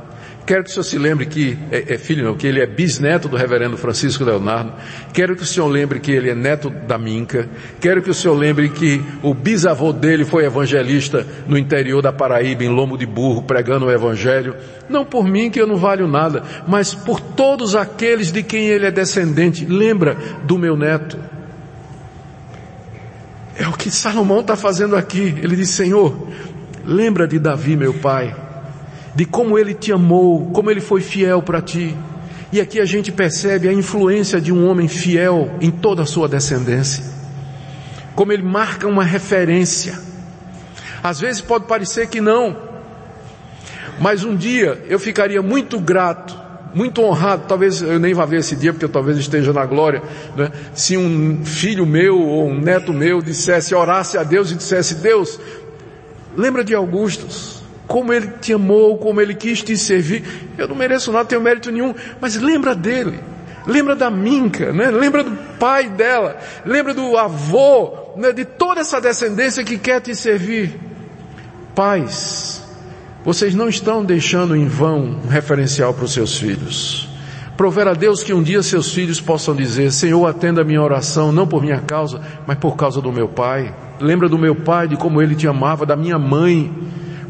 Quero 0.46 0.62
que 0.62 0.68
o 0.68 0.72
senhor 0.72 0.84
se 0.84 0.98
lembre 0.98 1.24
que, 1.24 1.56
é, 1.70 1.94
é, 1.94 1.98
filho 1.98 2.22
não, 2.22 2.36
que 2.36 2.46
ele 2.46 2.60
é 2.60 2.66
bisneto 2.66 3.28
do 3.28 3.36
reverendo 3.36 3.78
Francisco 3.78 4.24
Leonardo. 4.24 4.74
Quero 5.10 5.34
que 5.34 5.42
o 5.42 5.46
senhor 5.46 5.68
lembre 5.68 5.98
que 6.00 6.12
ele 6.12 6.28
é 6.28 6.34
neto 6.34 6.68
da 6.68 6.98
Minca. 6.98 7.48
Quero 7.80 8.02
que 8.02 8.10
o 8.10 8.14
senhor 8.14 8.34
lembre 8.34 8.68
que 8.68 9.02
o 9.22 9.32
bisavô 9.32 9.90
dele 9.90 10.22
foi 10.22 10.44
evangelista 10.44 11.26
no 11.48 11.56
interior 11.56 12.02
da 12.02 12.12
Paraíba, 12.12 12.62
em 12.62 12.68
lombo 12.68 12.98
de 12.98 13.06
burro, 13.06 13.42
pregando 13.42 13.86
o 13.86 13.90
evangelho. 13.90 14.54
Não 14.86 15.02
por 15.02 15.26
mim 15.26 15.50
que 15.50 15.58
eu 15.58 15.66
não 15.66 15.76
valho 15.76 16.06
nada, 16.06 16.42
mas 16.68 16.94
por 16.94 17.20
todos 17.20 17.74
aqueles 17.74 18.30
de 18.30 18.42
quem 18.42 18.66
ele 18.66 18.84
é 18.84 18.90
descendente. 18.90 19.64
Lembra 19.64 20.14
do 20.44 20.58
meu 20.58 20.76
neto. 20.76 21.18
É 23.56 23.68
o 23.68 23.72
que 23.72 23.90
Salomão 23.90 24.40
está 24.40 24.56
fazendo 24.56 24.96
aqui. 24.96 25.34
Ele 25.42 25.56
diz, 25.56 25.70
Senhor, 25.70 26.28
lembra 26.84 27.26
de 27.28 27.38
Davi, 27.38 27.76
meu 27.76 27.94
pai 27.94 28.44
de 29.14 29.24
como 29.24 29.58
ele 29.58 29.72
te 29.72 29.92
amou, 29.92 30.50
como 30.50 30.70
ele 30.70 30.80
foi 30.80 31.00
fiel 31.00 31.40
para 31.40 31.62
ti. 31.62 31.96
E 32.52 32.60
aqui 32.60 32.80
a 32.80 32.84
gente 32.84 33.12
percebe 33.12 33.68
a 33.68 33.72
influência 33.72 34.40
de 34.40 34.52
um 34.52 34.68
homem 34.68 34.88
fiel 34.88 35.50
em 35.60 35.70
toda 35.70 36.02
a 36.02 36.06
sua 36.06 36.28
descendência. 36.28 37.04
Como 38.14 38.32
ele 38.32 38.42
marca 38.42 38.86
uma 38.86 39.04
referência. 39.04 39.98
Às 41.02 41.20
vezes 41.20 41.40
pode 41.40 41.66
parecer 41.66 42.08
que 42.08 42.20
não, 42.20 42.56
mas 44.00 44.24
um 44.24 44.34
dia 44.34 44.82
eu 44.88 44.98
ficaria 44.98 45.42
muito 45.42 45.78
grato, 45.78 46.34
muito 46.74 47.00
honrado, 47.00 47.44
talvez 47.46 47.80
eu 47.80 47.98
nem 48.00 48.12
vá 48.12 48.24
ver 48.24 48.40
esse 48.40 48.56
dia 48.56 48.72
porque 48.72 48.84
eu 48.84 48.88
talvez 48.88 49.16
esteja 49.16 49.52
na 49.52 49.64
glória, 49.64 50.02
né? 50.36 50.50
se 50.74 50.96
um 50.96 51.44
filho 51.44 51.86
meu 51.86 52.18
ou 52.20 52.48
um 52.48 52.60
neto 52.60 52.92
meu 52.92 53.22
dissesse, 53.22 53.74
orasse 53.74 54.18
a 54.18 54.24
Deus 54.24 54.50
e 54.50 54.56
dissesse, 54.56 54.96
Deus, 54.96 55.38
lembra 56.36 56.64
de 56.64 56.74
Augustus, 56.74 57.62
como 57.86 58.12
ele 58.12 58.28
te 58.40 58.52
amou, 58.52 58.98
como 58.98 59.20
ele 59.20 59.34
quis 59.34 59.62
te 59.62 59.76
servir. 59.76 60.24
Eu 60.58 60.66
não 60.66 60.74
mereço 60.74 61.12
nada, 61.12 61.26
tenho 61.26 61.40
mérito 61.40 61.70
nenhum, 61.70 61.94
mas 62.20 62.36
lembra 62.36 62.74
dele. 62.74 63.20
Lembra 63.66 63.94
da 63.94 64.10
Minca, 64.10 64.72
né? 64.72 64.90
lembra 64.90 65.22
do 65.22 65.30
pai 65.58 65.88
dela, 65.88 66.36
lembra 66.66 66.92
do 66.92 67.16
avô, 67.16 68.12
né? 68.16 68.32
de 68.32 68.44
toda 68.44 68.80
essa 68.80 69.00
descendência 69.00 69.64
que 69.64 69.78
quer 69.78 70.00
te 70.00 70.14
servir. 70.14 70.78
Pais, 71.74 72.63
vocês 73.24 73.54
não 73.54 73.68
estão 73.68 74.04
deixando 74.04 74.54
em 74.54 74.66
vão 74.66 75.18
um 75.24 75.28
referencial 75.28 75.94
para 75.94 76.04
os 76.04 76.12
seus 76.12 76.36
filhos. 76.36 77.08
Prover 77.56 77.88
a 77.88 77.94
Deus 77.94 78.22
que 78.22 78.34
um 78.34 78.42
dia 78.42 78.62
seus 78.62 78.92
filhos 78.92 79.20
possam 79.20 79.54
dizer, 79.54 79.92
Senhor, 79.92 80.26
atenda 80.26 80.60
a 80.60 80.64
minha 80.64 80.82
oração, 80.82 81.32
não 81.32 81.46
por 81.46 81.62
minha 81.62 81.80
causa, 81.80 82.20
mas 82.46 82.58
por 82.58 82.76
causa 82.76 83.00
do 83.00 83.10
meu 83.10 83.28
pai. 83.28 83.74
Lembra 83.98 84.28
do 84.28 84.36
meu 84.36 84.54
pai, 84.56 84.88
de 84.88 84.96
como 84.96 85.22
ele 85.22 85.34
te 85.34 85.48
amava, 85.48 85.86
da 85.86 85.96
minha 85.96 86.18
mãe, 86.18 86.70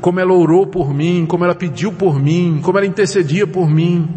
como 0.00 0.18
ela 0.18 0.33
orou 0.33 0.66
por 0.66 0.92
mim, 0.92 1.26
como 1.28 1.44
ela 1.44 1.54
pediu 1.54 1.92
por 1.92 2.18
mim, 2.18 2.59
como 2.62 2.76
ela 2.78 2.87
intercedia 2.87 3.46
por 3.46 3.70
mim. 3.70 4.09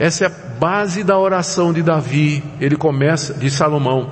Essa 0.00 0.24
é 0.24 0.26
a 0.26 0.58
base 0.58 1.04
da 1.04 1.18
oração 1.18 1.72
de 1.72 1.82
Davi. 1.82 2.42
Ele 2.60 2.76
começa, 2.76 3.34
de 3.34 3.50
Salomão. 3.50 4.10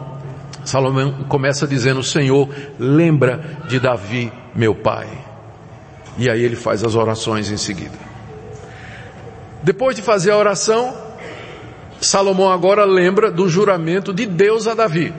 Salomão 0.64 1.24
começa 1.28 1.66
dizendo, 1.66 2.02
Senhor, 2.02 2.48
lembra 2.78 3.58
de 3.68 3.80
Davi, 3.80 4.30
meu 4.54 4.74
pai. 4.74 5.33
E 6.18 6.30
aí 6.30 6.42
ele 6.42 6.56
faz 6.56 6.84
as 6.84 6.94
orações 6.94 7.50
em 7.50 7.56
seguida. 7.56 7.98
Depois 9.62 9.96
de 9.96 10.02
fazer 10.02 10.30
a 10.30 10.36
oração, 10.36 10.94
Salomão 12.00 12.52
agora 12.52 12.84
lembra 12.84 13.30
do 13.30 13.48
juramento 13.48 14.12
de 14.12 14.26
Deus 14.26 14.66
a 14.66 14.74
Davi. 14.74 15.12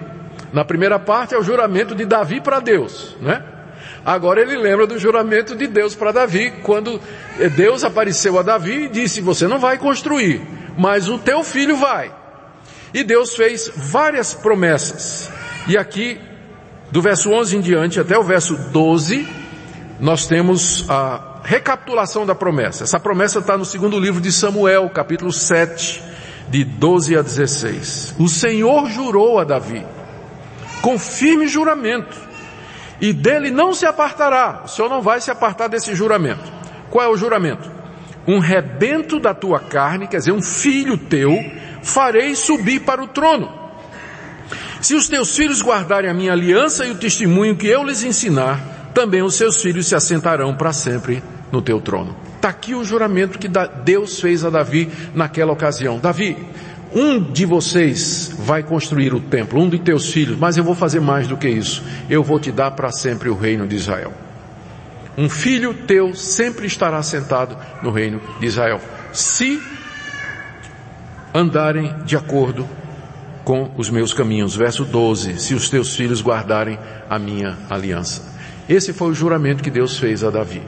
Na 0.53 0.63
primeira 0.63 0.99
parte 0.99 1.33
é 1.33 1.37
o 1.37 1.43
juramento 1.43 1.95
de 1.95 2.05
Davi 2.05 2.39
para 2.39 2.59
Deus, 2.59 3.17
né? 3.19 3.43
Agora 4.05 4.39
ele 4.39 4.55
lembra 4.55 4.85
do 4.85 4.99
juramento 4.99 5.55
de 5.55 5.65
Deus 5.65 5.95
para 5.95 6.11
Davi, 6.11 6.53
quando 6.61 7.01
Deus 7.55 7.83
apareceu 7.83 8.37
a 8.37 8.43
Davi 8.43 8.83
e 8.83 8.87
disse: 8.87 9.19
Você 9.19 9.47
não 9.47 9.57
vai 9.57 9.79
construir, 9.79 10.41
mas 10.77 11.09
o 11.09 11.17
teu 11.17 11.43
filho 11.43 11.75
vai. 11.75 12.13
E 12.93 13.03
Deus 13.03 13.35
fez 13.35 13.69
várias 13.75 14.33
promessas. 14.33 15.31
E 15.67 15.75
aqui, 15.75 16.21
do 16.91 17.01
verso 17.01 17.31
11 17.31 17.57
em 17.57 17.61
diante 17.61 17.99
até 17.99 18.17
o 18.17 18.23
verso 18.23 18.55
12, 18.71 19.27
nós 19.99 20.27
temos 20.27 20.89
a 20.89 21.39
recapitulação 21.43 22.25
da 22.25 22.35
promessa. 22.35 22.83
Essa 22.83 22.99
promessa 22.99 23.39
está 23.39 23.57
no 23.57 23.65
segundo 23.65 23.99
livro 23.99 24.19
de 24.19 24.31
Samuel, 24.31 24.89
capítulo 24.89 25.31
7, 25.31 26.03
de 26.49 26.63
12 26.63 27.17
a 27.17 27.21
16. 27.21 28.15
O 28.19 28.27
Senhor 28.27 28.89
jurou 28.89 29.39
a 29.39 29.43
Davi, 29.43 29.85
com 30.81 30.99
firme 30.99 31.47
juramento, 31.47 32.17
e 32.99 33.13
dele 33.13 33.51
não 33.51 33.73
se 33.73 33.85
apartará. 33.85 34.63
O 34.65 34.67
Senhor 34.67 34.89
não 34.89 35.01
vai 35.01 35.21
se 35.21 35.31
apartar 35.31 35.67
desse 35.67 35.95
juramento. 35.95 36.43
Qual 36.89 37.05
é 37.05 37.09
o 37.09 37.17
juramento? 37.17 37.69
Um 38.27 38.39
rebento 38.39 39.19
da 39.19 39.33
tua 39.33 39.59
carne, 39.59 40.07
quer 40.07 40.17
dizer, 40.17 40.31
um 40.31 40.41
filho 40.41 40.97
teu, 40.97 41.31
farei 41.83 42.35
subir 42.35 42.81
para 42.81 43.03
o 43.03 43.07
trono. 43.07 43.65
Se 44.81 44.93
os 44.93 45.07
teus 45.07 45.35
filhos 45.35 45.61
guardarem 45.61 46.09
a 46.09 46.13
minha 46.13 46.31
aliança 46.31 46.85
e 46.85 46.91
o 46.91 46.95
testemunho 46.95 47.55
que 47.55 47.67
eu 47.67 47.83
lhes 47.83 48.03
ensinar, 48.03 48.74
também 48.95 49.21
os 49.21 49.35
seus 49.35 49.61
filhos 49.61 49.87
se 49.87 49.93
assentarão 49.93 50.55
para 50.55 50.71
sempre 50.71 51.21
no 51.51 51.61
teu 51.61 51.81
trono. 51.81 52.15
Está 52.37 52.47
aqui 52.47 52.73
o 52.73 52.83
juramento 52.83 53.37
que 53.37 53.49
Deus 53.83 54.21
fez 54.21 54.45
a 54.45 54.49
Davi 54.49 54.89
naquela 55.13 55.51
ocasião. 55.51 55.99
Davi, 55.99 56.37
um 56.93 57.19
de 57.21 57.45
vocês 57.45 58.33
vai 58.39 58.63
construir 58.63 59.13
o 59.13 59.19
templo, 59.19 59.61
um 59.61 59.67
de 59.67 59.79
teus 59.79 60.11
filhos, 60.13 60.39
mas 60.39 60.55
eu 60.55 60.63
vou 60.63 60.73
fazer 60.73 61.01
mais 61.01 61.27
do 61.27 61.35
que 61.35 61.49
isso. 61.49 61.83
Eu 62.09 62.23
vou 62.23 62.39
te 62.39 62.53
dar 62.53 62.71
para 62.71 62.89
sempre 62.89 63.27
o 63.27 63.35
reino 63.35 63.67
de 63.67 63.75
Israel. 63.75 64.13
Um 65.17 65.29
filho 65.29 65.73
teu 65.73 66.15
sempre 66.15 66.65
estará 66.65 67.03
sentado 67.03 67.57
no 67.83 67.91
reino 67.91 68.21
de 68.39 68.45
Israel, 68.45 68.79
se 69.11 69.61
andarem 71.33 71.93
de 72.05 72.15
acordo 72.15 72.65
com 73.43 73.71
os 73.77 73.89
meus 73.89 74.13
caminhos. 74.13 74.55
Verso 74.55 74.85
12: 74.85 75.37
Se 75.39 75.53
os 75.53 75.69
teus 75.69 75.95
filhos 75.95 76.21
guardarem 76.21 76.79
a 77.09 77.19
minha 77.19 77.57
aliança. 77.69 78.34
Esse 78.67 78.93
foi 78.93 79.09
o 79.09 79.13
juramento 79.13 79.63
que 79.63 79.69
Deus 79.69 79.97
fez 79.97 80.23
a 80.23 80.29
Davi. 80.29 80.61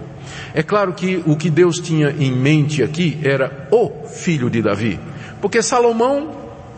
É 0.54 0.62
claro 0.62 0.94
que 0.94 1.24
o 1.26 1.36
que 1.36 1.50
Deus 1.50 1.80
tinha 1.80 2.16
em 2.20 2.32
mente 2.32 2.84
aqui 2.84 3.20
era 3.24 3.68
o 3.72 4.08
filho 4.08 4.50
de 4.50 4.62
Davi. 4.62 5.00
Porque 5.42 5.62
Salomão, 5.62 6.32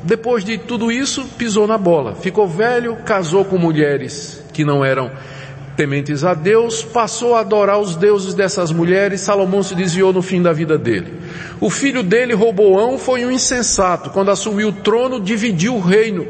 depois 0.04 0.44
de 0.44 0.58
tudo 0.58 0.92
isso, 0.92 1.26
pisou 1.38 1.68
na 1.68 1.78
bola. 1.78 2.16
Ficou 2.16 2.48
velho, 2.48 2.98
casou 3.06 3.44
com 3.46 3.58
mulheres 3.58 4.44
que 4.54 4.64
não 4.64 4.84
eram 4.84 5.12
tementes 5.80 6.26
a 6.26 6.34
Deus, 6.34 6.84
passou 6.84 7.36
a 7.36 7.40
adorar 7.40 7.80
os 7.80 7.96
deuses 7.96 8.34
dessas 8.34 8.70
mulheres, 8.70 9.22
Salomão 9.22 9.64
se 9.64 9.74
desviou 9.74 10.12
no 10.12 10.22
fim 10.22 10.42
da 10.42 10.52
vida 10.52 10.78
dele. 10.78 11.14
O 11.62 11.70
filho 11.70 12.04
dele, 12.04 12.34
Roboão, 12.34 12.98
foi 12.98 13.26
um 13.26 13.32
insensato. 13.32 14.10
Quando 14.10 14.30
assumiu 14.30 14.68
o 14.68 14.74
trono, 14.74 15.22
dividiu 15.22 15.76
o 15.76 15.80
reino. 15.80 16.28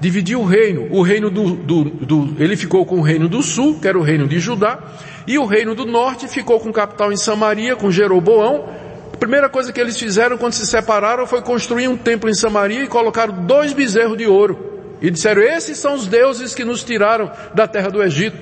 Dividiu 0.00 0.40
o 0.40 0.44
reino. 0.44 0.88
O 0.90 1.02
reino 1.02 1.30
do, 1.30 1.50
do, 1.56 1.84
do, 1.84 2.42
ele 2.42 2.56
ficou 2.56 2.86
com 2.86 2.98
o 2.98 3.02
reino 3.02 3.28
do 3.28 3.42
sul, 3.42 3.80
que 3.80 3.88
era 3.88 3.98
o 3.98 4.02
reino 4.02 4.28
de 4.28 4.38
Judá, 4.38 4.78
e 5.26 5.38
o 5.38 5.44
reino 5.44 5.74
do 5.74 5.84
norte 5.84 6.28
ficou 6.28 6.60
com 6.60 6.72
capital 6.72 7.12
em 7.12 7.16
Samaria, 7.16 7.74
com 7.74 7.90
Jeroboão, 7.90 8.64
a 9.12 9.16
primeira 9.18 9.48
coisa 9.48 9.72
que 9.72 9.80
eles 9.80 9.98
fizeram 9.98 10.38
quando 10.38 10.52
se 10.52 10.64
separaram 10.64 11.26
foi 11.26 11.42
construir 11.42 11.88
um 11.88 11.96
templo 11.96 12.30
em 12.30 12.34
Samaria 12.34 12.84
e 12.84 12.86
colocaram 12.86 13.44
dois 13.44 13.72
bezerros 13.72 14.16
de 14.16 14.28
ouro. 14.28 14.96
E 15.02 15.10
disseram, 15.10 15.42
esses 15.42 15.76
são 15.76 15.94
os 15.94 16.06
deuses 16.06 16.54
que 16.54 16.64
nos 16.64 16.84
tiraram 16.84 17.28
da 17.52 17.66
terra 17.66 17.88
do 17.88 18.00
Egito. 18.00 18.38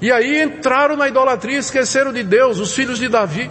E 0.00 0.12
aí 0.12 0.40
entraram 0.40 0.96
na 0.96 1.08
idolatria 1.08 1.58
esqueceram 1.58 2.12
de 2.12 2.22
Deus, 2.22 2.60
os 2.60 2.72
filhos 2.72 3.00
de 3.00 3.08
Davi, 3.08 3.50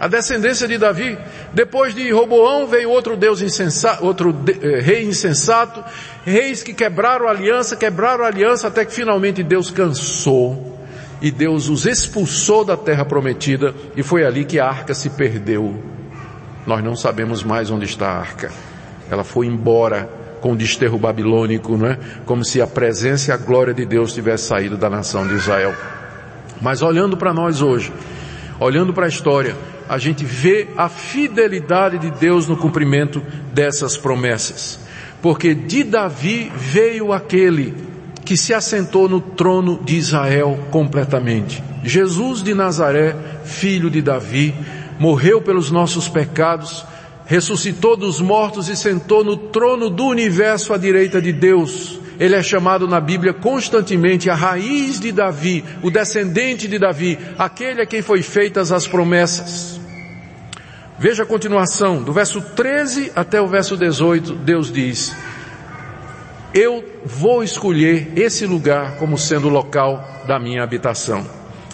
a 0.00 0.08
descendência 0.08 0.66
de 0.66 0.78
Davi. 0.78 1.18
Depois 1.52 1.94
de 1.94 2.10
Roboão 2.10 2.66
veio 2.66 2.88
outro 2.88 3.14
Deus 3.14 3.42
insensato, 3.42 4.02
outro 4.02 4.32
de, 4.32 4.52
eh, 4.52 4.80
rei 4.80 5.04
insensato, 5.04 5.84
reis 6.26 6.60
que 6.60 6.74
quebraram 6.74 7.28
a 7.28 7.30
aliança, 7.30 7.76
quebraram 7.76 8.24
a 8.24 8.26
aliança 8.26 8.66
até 8.66 8.84
que 8.84 8.92
finalmente 8.92 9.44
Deus 9.44 9.70
cansou 9.70 10.76
e 11.22 11.30
Deus 11.30 11.68
os 11.68 11.86
expulsou 11.86 12.64
da 12.64 12.76
terra 12.76 13.04
prometida 13.04 13.72
e 13.96 14.02
foi 14.02 14.24
ali 14.24 14.44
que 14.44 14.58
a 14.58 14.66
arca 14.66 14.92
se 14.92 15.08
perdeu. 15.10 15.80
Nós 16.66 16.82
não 16.82 16.96
sabemos 16.96 17.44
mais 17.44 17.70
onde 17.70 17.84
está 17.84 18.08
a 18.08 18.18
arca. 18.18 18.50
Ela 19.08 19.22
foi 19.22 19.46
embora 19.46 20.10
com 20.40 20.52
o 20.52 20.56
desterro 20.56 20.98
babilônico, 20.98 21.76
não 21.76 21.86
é? 21.86 21.98
Como 22.26 22.44
se 22.44 22.60
a 22.60 22.66
presença 22.66 23.30
e 23.30 23.32
a 23.32 23.36
glória 23.36 23.72
de 23.72 23.86
Deus 23.86 24.12
tivesse 24.12 24.48
saído 24.48 24.76
da 24.76 24.90
nação 24.90 25.28
de 25.28 25.34
Israel. 25.34 25.72
Mas 26.60 26.82
olhando 26.82 27.16
para 27.16 27.32
nós 27.32 27.62
hoje, 27.62 27.92
olhando 28.58 28.92
para 28.92 29.06
a 29.06 29.08
história, 29.08 29.54
a 29.88 29.96
gente 29.96 30.24
vê 30.24 30.66
a 30.76 30.88
fidelidade 30.88 31.98
de 31.98 32.10
Deus 32.10 32.48
no 32.48 32.56
cumprimento 32.56 33.22
dessas 33.54 33.96
promessas. 33.96 34.85
Porque 35.20 35.54
de 35.54 35.82
Davi 35.82 36.52
veio 36.54 37.12
aquele 37.12 37.74
que 38.24 38.36
se 38.36 38.52
assentou 38.52 39.08
no 39.08 39.20
trono 39.20 39.80
de 39.84 39.96
Israel 39.96 40.58
completamente. 40.70 41.62
Jesus 41.84 42.42
de 42.42 42.54
Nazaré, 42.54 43.14
filho 43.44 43.88
de 43.88 44.02
Davi, 44.02 44.52
morreu 44.98 45.40
pelos 45.40 45.70
nossos 45.70 46.08
pecados, 46.08 46.84
ressuscitou 47.24 47.96
dos 47.96 48.20
mortos 48.20 48.68
e 48.68 48.76
sentou 48.76 49.22
no 49.22 49.36
trono 49.36 49.88
do 49.88 50.06
universo 50.06 50.74
à 50.74 50.78
direita 50.78 51.22
de 51.22 51.32
Deus. 51.32 52.00
Ele 52.18 52.34
é 52.34 52.42
chamado 52.42 52.88
na 52.88 53.00
Bíblia 53.00 53.32
constantemente 53.32 54.30
a 54.30 54.34
raiz 54.34 54.98
de 54.98 55.12
Davi, 55.12 55.64
o 55.82 55.90
descendente 55.90 56.66
de 56.66 56.78
Davi, 56.78 57.18
aquele 57.38 57.82
a 57.82 57.86
quem 57.86 58.02
foi 58.02 58.22
feitas 58.22 58.72
as 58.72 58.86
promessas. 58.88 59.75
Veja 60.98 61.24
a 61.24 61.26
continuação, 61.26 62.02
do 62.02 62.12
verso 62.12 62.40
13 62.40 63.12
até 63.14 63.40
o 63.40 63.46
verso 63.46 63.76
18, 63.76 64.32
Deus 64.32 64.72
diz, 64.72 65.14
eu 66.54 66.82
vou 67.04 67.44
escolher 67.44 68.12
esse 68.16 68.46
lugar 68.46 68.96
como 68.96 69.18
sendo 69.18 69.48
o 69.48 69.50
local 69.50 70.02
da 70.26 70.38
minha 70.38 70.62
habitação. 70.62 71.26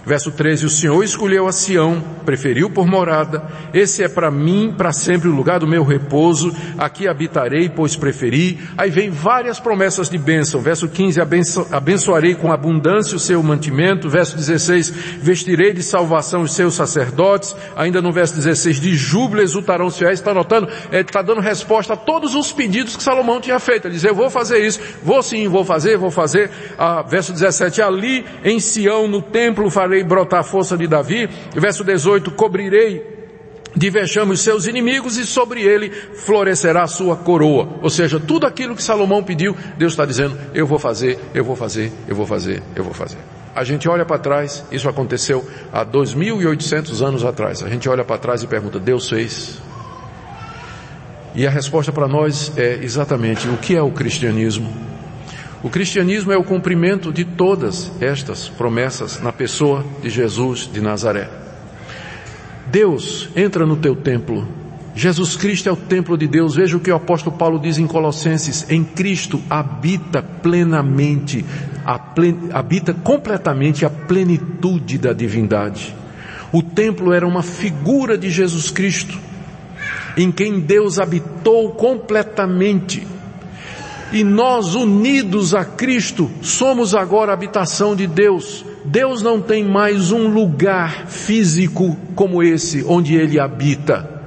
Verso 0.04 0.32
13, 0.32 0.66
o 0.66 0.68
Senhor 0.68 1.02
escolheu 1.04 1.46
a 1.46 1.52
Sião, 1.52 2.02
preferiu 2.24 2.68
por 2.68 2.86
morada, 2.86 3.44
esse 3.72 4.02
é 4.02 4.08
para 4.08 4.32
mim, 4.32 4.74
para 4.76 4.92
sempre 4.92 5.28
o 5.28 5.34
lugar 5.34 5.60
do 5.60 5.66
meu 5.66 5.84
repouso, 5.84 6.52
aqui 6.76 7.06
habitarei, 7.06 7.68
pois 7.68 7.94
preferi. 7.94 8.58
Aí 8.76 8.90
vem 8.90 9.10
várias 9.10 9.60
promessas 9.60 10.10
de 10.10 10.18
bênção. 10.18 10.60
Verso 10.60 10.88
15, 10.88 11.20
abenço, 11.20 11.66
abençoarei 11.70 12.34
com 12.34 12.52
abundância 12.52 13.16
o 13.16 13.20
seu 13.20 13.40
mantimento. 13.44 14.08
Verso 14.08 14.36
16, 14.36 14.90
vestirei 15.20 15.72
de 15.72 15.82
salvação 15.84 16.42
os 16.42 16.52
seus 16.52 16.74
sacerdotes. 16.74 17.54
Ainda 17.76 18.02
no 18.02 18.10
verso 18.10 18.34
16, 18.34 18.80
de 18.80 18.96
júbilo 18.96 19.40
exultarão 19.40 19.86
os 19.86 19.96
fiéis. 19.96 20.18
Está 20.18 20.34
notando? 20.34 20.68
Ele 20.90 20.98
é, 20.98 21.00
está 21.00 21.22
dando 21.22 21.40
resposta 21.40 21.94
a 21.94 21.96
todos 21.96 22.34
os 22.34 22.50
pedidos 22.50 22.96
que 22.96 23.02
Salomão 23.02 23.40
tinha 23.40 23.60
feito. 23.60 23.86
Ele 23.86 23.94
diz, 23.94 24.04
eu 24.04 24.14
vou 24.14 24.28
fazer 24.28 24.64
isso, 24.66 24.80
vou 25.02 25.22
sim, 25.22 25.46
vou 25.46 25.64
fazer, 25.64 25.96
vou 25.96 26.10
fazer. 26.10 26.50
Ah, 26.76 27.02
verso 27.02 27.32
17, 27.32 27.80
ali 27.80 28.24
em 28.44 28.58
Sião, 28.58 29.06
no 29.06 29.22
templo, 29.22 29.70
farei 29.70 29.91
farei 29.92 30.02
brotar 30.02 30.40
a 30.40 30.42
força 30.42 30.76
de 30.76 30.86
Davi. 30.86 31.28
Verso 31.54 31.84
18, 31.84 32.30
cobrirei 32.30 33.20
de 33.76 33.90
vexame 33.90 34.32
os 34.32 34.40
seus 34.40 34.66
inimigos 34.66 35.18
e 35.18 35.26
sobre 35.26 35.62
ele 35.62 35.90
florescerá 35.90 36.82
a 36.82 36.86
sua 36.86 37.16
coroa. 37.16 37.68
Ou 37.82 37.90
seja, 37.90 38.18
tudo 38.18 38.46
aquilo 38.46 38.74
que 38.74 38.82
Salomão 38.82 39.22
pediu, 39.22 39.54
Deus 39.76 39.92
está 39.92 40.06
dizendo, 40.06 40.38
eu 40.54 40.66
vou 40.66 40.78
fazer, 40.78 41.18
eu 41.34 41.44
vou 41.44 41.56
fazer, 41.56 41.92
eu 42.08 42.16
vou 42.16 42.26
fazer, 42.26 42.62
eu 42.74 42.84
vou 42.84 42.94
fazer. 42.94 43.18
A 43.54 43.64
gente 43.64 43.86
olha 43.86 44.04
para 44.06 44.18
trás, 44.18 44.64
isso 44.72 44.88
aconteceu 44.88 45.46
há 45.70 45.84
2.800 45.84 47.06
anos 47.06 47.24
atrás. 47.24 47.62
A 47.62 47.68
gente 47.68 47.86
olha 47.88 48.02
para 48.02 48.16
trás 48.16 48.42
e 48.42 48.46
pergunta, 48.46 48.78
Deus 48.78 49.10
fez? 49.10 49.60
E 51.34 51.46
a 51.46 51.50
resposta 51.50 51.92
para 51.92 52.08
nós 52.08 52.52
é 52.56 52.78
exatamente 52.82 53.46
o 53.48 53.56
que 53.58 53.76
é 53.76 53.82
o 53.82 53.90
cristianismo? 53.90 54.91
O 55.62 55.70
cristianismo 55.70 56.32
é 56.32 56.36
o 56.36 56.42
cumprimento 56.42 57.12
de 57.12 57.24
todas 57.24 57.92
estas 58.00 58.48
promessas 58.48 59.22
na 59.22 59.30
pessoa 59.30 59.84
de 60.02 60.10
Jesus 60.10 60.68
de 60.72 60.80
Nazaré. 60.80 61.28
Deus 62.66 63.28
entra 63.36 63.64
no 63.64 63.76
teu 63.76 63.94
templo. 63.94 64.48
Jesus 64.92 65.36
Cristo 65.36 65.68
é 65.68 65.72
o 65.72 65.76
templo 65.76 66.18
de 66.18 66.26
Deus. 66.26 66.56
Veja 66.56 66.76
o 66.76 66.80
que 66.80 66.90
o 66.90 66.96
apóstolo 66.96 67.36
Paulo 67.36 67.60
diz 67.60 67.78
em 67.78 67.86
Colossenses: 67.86 68.66
em 68.68 68.82
Cristo 68.82 69.40
habita 69.48 70.20
plenamente, 70.20 71.44
plen, 72.12 72.48
habita 72.52 72.92
completamente 72.92 73.86
a 73.86 73.90
plenitude 73.90 74.98
da 74.98 75.12
divindade. 75.12 75.94
O 76.50 76.60
templo 76.60 77.12
era 77.12 77.26
uma 77.26 77.42
figura 77.42 78.18
de 78.18 78.30
Jesus 78.30 78.68
Cristo, 78.68 79.16
em 80.16 80.32
quem 80.32 80.58
Deus 80.58 80.98
habitou 80.98 81.70
completamente 81.70 83.06
e 84.12 84.22
nós, 84.22 84.74
unidos 84.74 85.54
a 85.54 85.64
Cristo, 85.64 86.30
somos 86.42 86.94
agora 86.94 87.32
a 87.32 87.34
habitação 87.34 87.96
de 87.96 88.06
Deus. 88.06 88.64
Deus 88.84 89.22
não 89.22 89.40
tem 89.40 89.64
mais 89.64 90.12
um 90.12 90.28
lugar 90.28 91.06
físico 91.06 91.96
como 92.14 92.42
esse, 92.42 92.84
onde 92.86 93.14
Ele 93.14 93.40
habita. 93.40 94.22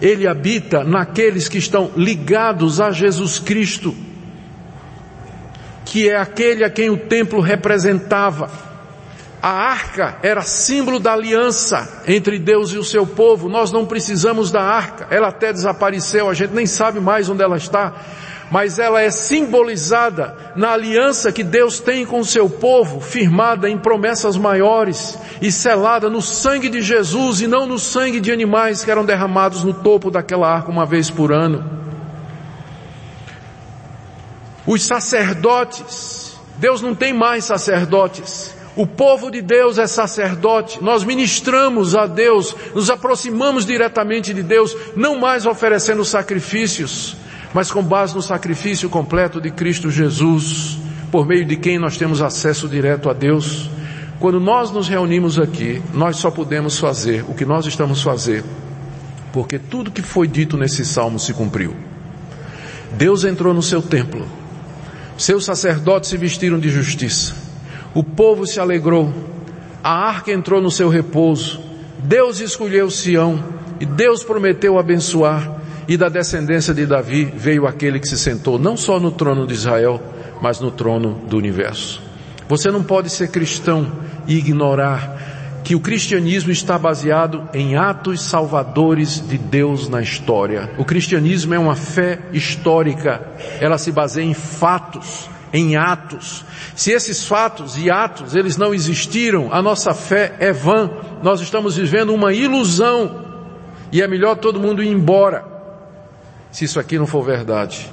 Ele 0.00 0.28
habita 0.28 0.84
naqueles 0.84 1.48
que 1.48 1.58
estão 1.58 1.90
ligados 1.96 2.80
a 2.80 2.92
Jesus 2.92 3.38
Cristo, 3.38 3.94
que 5.84 6.08
é 6.08 6.16
aquele 6.16 6.64
a 6.64 6.70
quem 6.70 6.90
o 6.90 6.96
templo 6.96 7.40
representava. 7.40 8.50
A 9.42 9.50
arca 9.50 10.18
era 10.22 10.42
símbolo 10.42 10.98
da 10.98 11.12
aliança 11.12 12.02
entre 12.06 12.38
Deus 12.38 12.72
e 12.72 12.78
o 12.78 12.84
seu 12.84 13.06
povo. 13.06 13.48
Nós 13.48 13.70
não 13.70 13.84
precisamos 13.84 14.50
da 14.50 14.62
arca. 14.62 15.06
Ela 15.10 15.28
até 15.28 15.52
desapareceu, 15.52 16.30
a 16.30 16.34
gente 16.34 16.54
nem 16.54 16.66
sabe 16.66 17.00
mais 17.00 17.28
onde 17.28 17.42
ela 17.42 17.56
está 17.56 17.92
mas 18.50 18.78
ela 18.78 19.00
é 19.00 19.10
simbolizada 19.10 20.36
na 20.54 20.72
aliança 20.72 21.32
que 21.32 21.42
Deus 21.42 21.80
tem 21.80 22.04
com 22.04 22.20
o 22.20 22.24
seu 22.24 22.48
povo, 22.48 23.00
firmada 23.00 23.68
em 23.68 23.78
promessas 23.78 24.36
maiores 24.36 25.18
e 25.40 25.50
selada 25.50 26.08
no 26.08 26.22
sangue 26.22 26.68
de 26.68 26.82
Jesus 26.82 27.40
e 27.40 27.46
não 27.46 27.66
no 27.66 27.78
sangue 27.78 28.20
de 28.20 28.30
animais 28.30 28.84
que 28.84 28.90
eram 28.90 29.04
derramados 29.04 29.64
no 29.64 29.72
topo 29.72 30.10
daquela 30.10 30.48
arca 30.48 30.70
uma 30.70 30.86
vez 30.86 31.10
por 31.10 31.32
ano. 31.32 31.64
Os 34.66 34.82
sacerdotes, 34.84 36.38
Deus 36.56 36.80
não 36.80 36.94
tem 36.94 37.12
mais 37.12 37.44
sacerdotes. 37.44 38.54
O 38.76 38.86
povo 38.86 39.30
de 39.30 39.40
Deus 39.40 39.78
é 39.78 39.86
sacerdote. 39.86 40.82
Nós 40.82 41.04
ministramos 41.04 41.94
a 41.94 42.06
Deus, 42.06 42.56
nos 42.74 42.90
aproximamos 42.90 43.64
diretamente 43.64 44.34
de 44.34 44.42
Deus, 44.42 44.76
não 44.96 45.18
mais 45.18 45.46
oferecendo 45.46 46.04
sacrifícios, 46.04 47.16
mas 47.54 47.70
com 47.70 47.82
base 47.82 48.14
no 48.16 48.20
sacrifício 48.20 48.90
completo 48.90 49.40
de 49.40 49.48
Cristo 49.48 49.88
Jesus, 49.88 50.76
por 51.12 51.24
meio 51.24 51.44
de 51.44 51.56
quem 51.56 51.78
nós 51.78 51.96
temos 51.96 52.20
acesso 52.20 52.68
direto 52.68 53.08
a 53.08 53.12
Deus. 53.12 53.70
Quando 54.18 54.40
nós 54.40 54.72
nos 54.72 54.88
reunimos 54.88 55.38
aqui, 55.38 55.80
nós 55.92 56.16
só 56.16 56.32
podemos 56.32 56.76
fazer 56.78 57.24
o 57.28 57.34
que 57.34 57.44
nós 57.44 57.64
estamos 57.64 58.02
fazer, 58.02 58.42
porque 59.32 59.56
tudo 59.56 59.92
que 59.92 60.02
foi 60.02 60.26
dito 60.26 60.56
nesse 60.56 60.84
salmo 60.84 61.20
se 61.20 61.32
cumpriu. 61.32 61.76
Deus 62.92 63.24
entrou 63.24 63.54
no 63.54 63.62
seu 63.62 63.80
templo, 63.80 64.26
seus 65.16 65.44
sacerdotes 65.44 66.10
se 66.10 66.16
vestiram 66.16 66.58
de 66.58 66.68
justiça, 66.68 67.34
o 67.94 68.02
povo 68.02 68.46
se 68.46 68.58
alegrou, 68.58 69.12
a 69.82 69.90
arca 69.90 70.32
entrou 70.32 70.60
no 70.60 70.70
seu 70.70 70.88
repouso, 70.88 71.60
Deus 71.98 72.40
escolheu 72.40 72.90
Sião 72.90 73.42
e 73.78 73.86
Deus 73.86 74.24
prometeu 74.24 74.78
abençoar, 74.78 75.60
e 75.86 75.96
da 75.96 76.08
descendência 76.08 76.72
de 76.72 76.86
Davi 76.86 77.24
veio 77.24 77.66
aquele 77.66 78.00
que 78.00 78.08
se 78.08 78.18
sentou 78.18 78.58
não 78.58 78.76
só 78.76 78.98
no 78.98 79.10
trono 79.10 79.46
de 79.46 79.54
Israel, 79.54 80.00
mas 80.40 80.60
no 80.60 80.70
trono 80.70 81.20
do 81.28 81.36
universo. 81.36 82.02
Você 82.48 82.70
não 82.70 82.82
pode 82.82 83.10
ser 83.10 83.28
cristão 83.28 83.90
e 84.26 84.36
ignorar 84.36 85.60
que 85.64 85.74
o 85.74 85.80
cristianismo 85.80 86.52
está 86.52 86.78
baseado 86.78 87.48
em 87.54 87.74
atos 87.74 88.20
salvadores 88.20 89.26
de 89.26 89.38
Deus 89.38 89.88
na 89.88 90.02
história. 90.02 90.70
O 90.76 90.84
cristianismo 90.84 91.54
é 91.54 91.58
uma 91.58 91.74
fé 91.74 92.18
histórica, 92.32 93.22
ela 93.60 93.78
se 93.78 93.90
baseia 93.90 94.26
em 94.26 94.34
fatos, 94.34 95.30
em 95.54 95.74
atos. 95.74 96.44
Se 96.76 96.90
esses 96.90 97.24
fatos 97.24 97.78
e 97.78 97.90
atos 97.90 98.34
eles 98.34 98.58
não 98.58 98.74
existiram, 98.74 99.48
a 99.50 99.62
nossa 99.62 99.94
fé 99.94 100.34
é 100.38 100.52
vã. 100.52 100.90
Nós 101.22 101.40
estamos 101.40 101.76
vivendo 101.76 102.12
uma 102.12 102.34
ilusão 102.34 103.24
e 103.90 104.02
é 104.02 104.06
melhor 104.06 104.36
todo 104.36 104.60
mundo 104.60 104.82
ir 104.82 104.88
embora. 104.88 105.53
Se 106.54 106.66
isso 106.66 106.78
aqui 106.78 106.96
não 106.96 107.06
for 107.06 107.24
verdade. 107.24 107.90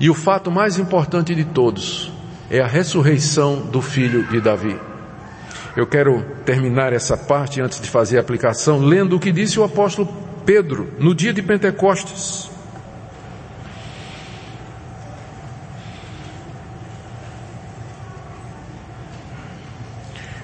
E 0.00 0.10
o 0.10 0.14
fato 0.14 0.50
mais 0.50 0.76
importante 0.76 1.36
de 1.36 1.44
todos 1.44 2.10
é 2.50 2.60
a 2.60 2.66
ressurreição 2.66 3.60
do 3.60 3.80
filho 3.80 4.26
de 4.26 4.40
Davi. 4.40 4.76
Eu 5.76 5.86
quero 5.86 6.20
terminar 6.44 6.92
essa 6.92 7.16
parte 7.16 7.60
antes 7.60 7.80
de 7.80 7.88
fazer 7.88 8.18
a 8.18 8.20
aplicação, 8.20 8.80
lendo 8.80 9.14
o 9.14 9.20
que 9.20 9.30
disse 9.30 9.60
o 9.60 9.62
apóstolo 9.62 10.12
Pedro 10.44 10.92
no 10.98 11.14
dia 11.14 11.32
de 11.32 11.40
Pentecostes. 11.42 12.50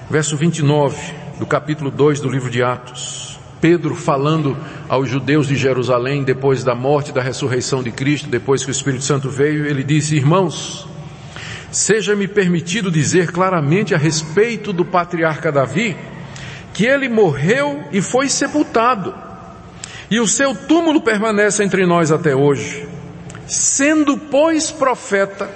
Verso 0.09 0.37
29 0.37 1.13
do 1.37 1.45
capítulo 1.45 1.91
2 1.91 2.21
do 2.21 2.29
livro 2.29 2.49
de 2.49 2.63
Atos. 2.63 3.42
Pedro 3.63 3.95
falando 3.95 4.57
aos 4.89 5.07
judeus 5.07 5.47
de 5.47 5.55
Jerusalém 5.55 6.21
depois 6.21 6.65
da 6.65 6.75
morte 6.75 7.11
e 7.11 7.13
da 7.13 7.21
ressurreição 7.21 7.81
de 7.81 7.93
Cristo, 7.93 8.27
depois 8.27 8.61
que 8.61 8.69
o 8.69 8.73
Espírito 8.73 9.05
Santo 9.05 9.29
veio, 9.29 9.65
ele 9.65 9.85
disse: 9.85 10.17
Irmãos, 10.17 10.85
seja-me 11.71 12.27
permitido 12.27 12.91
dizer 12.91 13.31
claramente 13.31 13.95
a 13.95 13.97
respeito 13.97 14.73
do 14.73 14.83
patriarca 14.83 15.49
Davi, 15.49 15.95
que 16.73 16.85
ele 16.85 17.07
morreu 17.07 17.85
e 17.93 18.01
foi 18.01 18.27
sepultado, 18.27 19.15
e 20.11 20.19
o 20.19 20.27
seu 20.27 20.53
túmulo 20.53 20.99
permanece 20.99 21.63
entre 21.63 21.85
nós 21.85 22.11
até 22.11 22.35
hoje. 22.35 22.85
Sendo, 23.47 24.17
pois, 24.17 24.71
profeta, 24.71 25.49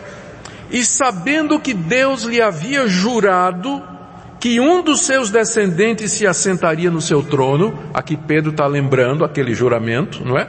e 0.71 0.81
sabendo 0.85 1.59
que 1.59 1.73
Deus 1.73 2.23
lhe 2.23 2.41
havia 2.41 2.87
jurado 2.87 3.96
que 4.39 4.59
um 4.59 4.83
dos 4.83 5.01
seus 5.01 5.31
descendentes 5.31 6.11
se 6.11 6.27
assentaria 6.27 6.91
no 6.91 7.01
seu 7.01 7.23
trono, 7.23 7.77
aqui 7.93 8.15
Pedro 8.15 8.51
está 8.51 8.67
lembrando 8.67 9.25
aquele 9.25 9.53
juramento, 9.53 10.23
não 10.23 10.37
é? 10.37 10.47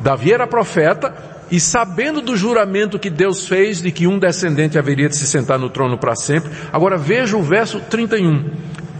Davi 0.00 0.32
era 0.32 0.46
profeta, 0.46 1.14
e 1.50 1.60
sabendo 1.60 2.22
do 2.22 2.34
juramento 2.34 2.98
que 2.98 3.10
Deus 3.10 3.46
fez 3.46 3.82
de 3.82 3.92
que 3.92 4.06
um 4.06 4.18
descendente 4.18 4.78
haveria 4.78 5.08
de 5.08 5.16
se 5.16 5.26
sentar 5.26 5.58
no 5.58 5.68
trono 5.68 5.98
para 5.98 6.16
sempre, 6.16 6.50
agora 6.72 6.96
veja 6.96 7.36
o 7.36 7.42
verso 7.42 7.78
31. 7.78 8.50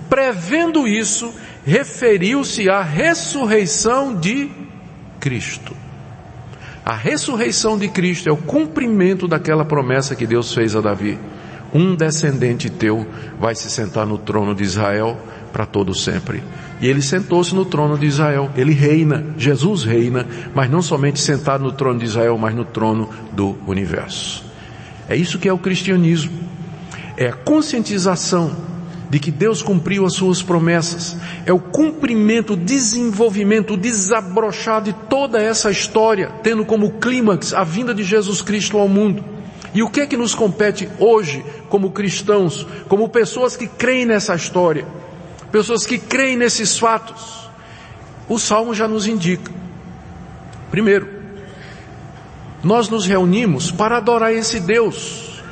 Prevendo 0.09 0.87
isso, 0.87 1.33
referiu-se 1.65 2.69
à 2.69 2.83
ressurreição 2.83 4.15
de 4.15 4.51
Cristo. 5.19 5.75
A 6.85 6.95
ressurreição 6.95 7.79
de 7.79 7.89
Cristo 7.89 8.29
é 8.29 8.33
o 8.33 8.37
cumprimento 8.37 9.27
daquela 9.27 9.65
promessa 9.65 10.15
que 10.15 10.27
Deus 10.27 10.53
fez 10.53 10.77
a 10.77 10.81
Davi. 10.83 11.19
Um 11.75 11.95
descendente 11.95 12.69
teu 12.69 13.07
vai 13.41 13.55
se 13.55 13.71
sentar 13.71 14.07
no 14.07 14.19
trono 14.19 14.55
de 14.55 14.63
Israel 14.63 15.19
para 15.53 15.65
todo 15.65 15.95
sempre. 15.95 16.43
E 16.81 16.87
ele 16.87 17.01
sentou-se 17.01 17.55
no 17.55 17.65
trono 17.65 17.97
de 17.97 18.07
Israel. 18.07 18.51
Ele 18.57 18.73
reina, 18.73 19.25
Jesus 19.39 19.85
reina, 19.85 20.27
mas 20.55 20.71
não 20.71 20.83
somente 20.83 21.21
sentado 21.21 21.63
no 21.63 21.73
trono 21.73 21.99
de 22.01 22.07
Israel, 22.07 22.37
mas 22.37 22.55
no 22.55 22.65
trono 22.65 23.09
do 23.33 23.57
universo. 23.67 24.45
É 25.09 25.17
isso 25.17 25.39
que 25.39 25.49
é 25.49 25.53
o 25.53 25.59
cristianismo. 25.59 26.33
É 27.17 27.29
a 27.29 27.33
conscientização 27.33 28.55
de 29.09 29.19
que 29.19 29.31
Deus 29.31 29.63
cumpriu 29.63 30.05
as 30.07 30.15
suas 30.15 30.43
promessas. 30.43 31.17
É 31.47 31.53
o 31.53 31.59
cumprimento, 31.59 32.55
o 32.55 32.57
desenvolvimento, 32.57 33.75
o 33.75 33.77
desabrochar 33.77 34.83
de 34.83 34.93
toda 34.93 35.41
essa 35.41 35.71
história, 35.71 36.31
tendo 36.43 36.65
como 36.65 36.93
clímax 36.93 37.53
a 37.53 37.63
vinda 37.63 37.95
de 37.95 38.03
Jesus 38.03 38.41
Cristo 38.41 38.79
ao 38.79 38.89
mundo. 38.89 39.32
E 39.75 39.83
o 39.83 39.89
que 39.89 40.03
é 40.03 40.07
que 40.07 40.17
nos 40.17 40.35
compete 40.35 40.89
hoje, 40.99 41.45
como 41.69 41.91
cristãos, 41.91 42.67
como 42.89 43.09
pessoas 43.09 43.57
que 43.57 43.67
creem 43.67 44.07
nessa 44.07 44.35
história? 44.35 44.87
pessoas 45.53 45.85
que 45.85 45.99
creem 45.99 46.37
nesses 46.37 46.79
fatos. 46.79 47.49
O 48.29 48.39
Salmo 48.39 48.75
já 48.75 48.89
nos 48.89 49.07
indica. 49.07 49.53
Primeiro, 50.71 51.07
nós 52.65 52.89
nos 52.89 53.05
reunimos 53.05 53.71
para 53.71 53.99
adorar 53.99 54.33
esse 54.33 54.59
Deus, 54.59 55.43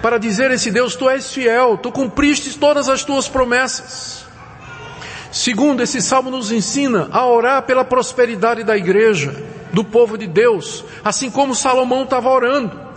para 0.00 0.16
dizer 0.16 0.50
a 0.52 0.54
esse 0.54 0.70
Deus, 0.70 0.94
tu 0.94 1.10
és 1.10 1.32
fiel, 1.32 1.76
tu 1.76 1.90
cumpriste 1.90 2.56
todas 2.56 2.88
as 2.88 3.02
tuas 3.02 3.26
promessas. 3.26 4.24
Segundo, 5.32 5.82
esse 5.82 6.00
salmo 6.00 6.30
nos 6.30 6.52
ensina 6.52 7.08
a 7.10 7.26
orar 7.26 7.62
pela 7.62 7.84
prosperidade 7.84 8.62
da 8.62 8.76
igreja, 8.76 9.34
do 9.72 9.82
povo 9.82 10.16
de 10.16 10.26
Deus, 10.26 10.84
assim 11.04 11.30
como 11.30 11.54
Salomão 11.54 12.04
estava 12.04 12.30
orando. 12.30 12.87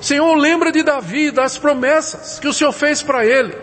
Senhor, 0.00 0.34
lembra 0.36 0.70
de 0.70 0.82
Davi, 0.82 1.30
das 1.30 1.58
promessas 1.58 2.38
que 2.38 2.48
o 2.48 2.52
Senhor 2.52 2.72
fez 2.72 3.02
para 3.02 3.24
ele. 3.24 3.54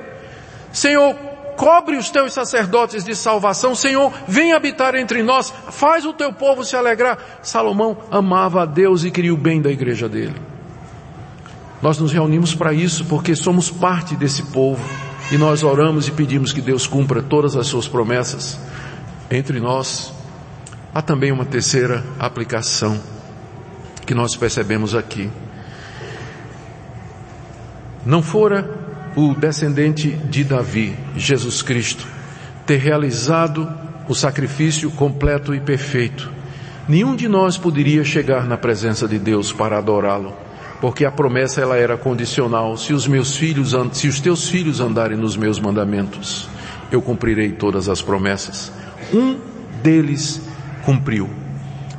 Senhor, 0.72 1.16
cobre 1.56 1.96
os 1.96 2.10
teus 2.10 2.34
sacerdotes 2.34 3.04
de 3.04 3.16
salvação, 3.16 3.74
Senhor, 3.74 4.12
vem 4.28 4.54
habitar 4.54 4.96
entre 4.96 5.24
nós, 5.24 5.54
faz 5.70 6.06
o 6.06 6.14
teu 6.14 6.34
povo 6.34 6.64
se 6.64 6.76
alegrar. 6.76 7.18
Salomão 7.42 7.98
amava 8.12 8.64
a 8.64 8.66
Deus 8.66 9.04
e 9.04 9.12
queria 9.12 9.34
o 9.34 9.38
bem 9.38 9.62
da 9.62 9.72
igreja 9.72 10.10
dele. 10.10 10.36
Nós 11.82 11.98
nos 11.98 12.12
reunimos 12.12 12.56
para 12.56 12.74
isso 12.74 13.06
porque 13.06 13.36
somos 13.36 13.70
parte 13.70 14.16
desse 14.16 14.44
povo 14.44 14.84
e 15.32 15.38
nós 15.38 15.64
oramos 15.64 16.08
e 16.08 16.12
pedimos 16.12 16.52
que 16.52 16.62
Deus 16.62 16.88
cumpra 16.88 17.22
todas 17.22 17.56
as 17.56 17.68
suas 17.68 17.88
promessas 17.88 18.60
entre 19.30 19.60
nós. 19.60 20.14
Há 20.94 21.02
também 21.02 21.32
uma 21.32 21.46
terceira 21.46 22.04
aplicação 22.20 23.00
que 24.06 24.14
nós 24.14 24.36
percebemos 24.36 24.96
aqui. 24.96 25.30
Não 28.06 28.22
fora 28.22 28.70
o 29.16 29.34
descendente 29.34 30.12
de 30.12 30.44
Davi, 30.44 30.96
Jesus 31.18 31.64
Cristo, 31.64 32.06
ter 32.64 32.78
realizado 32.78 33.68
o 34.08 34.14
sacrifício 34.14 34.92
completo 34.92 35.56
e 35.56 35.60
perfeito, 35.60 36.32
nenhum 36.88 37.16
de 37.16 37.28
nós 37.28 37.58
poderia 37.58 38.04
chegar 38.04 38.46
na 38.46 38.58
presença 38.58 39.08
de 39.08 39.18
Deus 39.18 39.52
para 39.52 39.80
adorá-lo, 39.80 40.34
porque 40.80 41.04
a 41.04 41.12
promessa 41.12 41.62
ela 41.62 41.78
era 41.78 41.98
condicional. 41.98 42.78
Se 42.78 42.94
os 42.94 43.08
meus 43.08 43.36
filhos, 43.36 43.74
se 43.94 44.08
os 44.08 44.20
teus 44.20 44.48
filhos 44.48 44.80
andarem 44.80 45.18
nos 45.18 45.36
meus 45.36 45.60
mandamentos, 45.60 46.48
eu 46.92 47.02
cumprirei 47.02 47.54
todas 47.54 47.90
as 47.90 48.04
promessas. 48.04 48.72
Um 49.12 49.40
deles 49.82 50.42
cumpriu. 50.84 51.28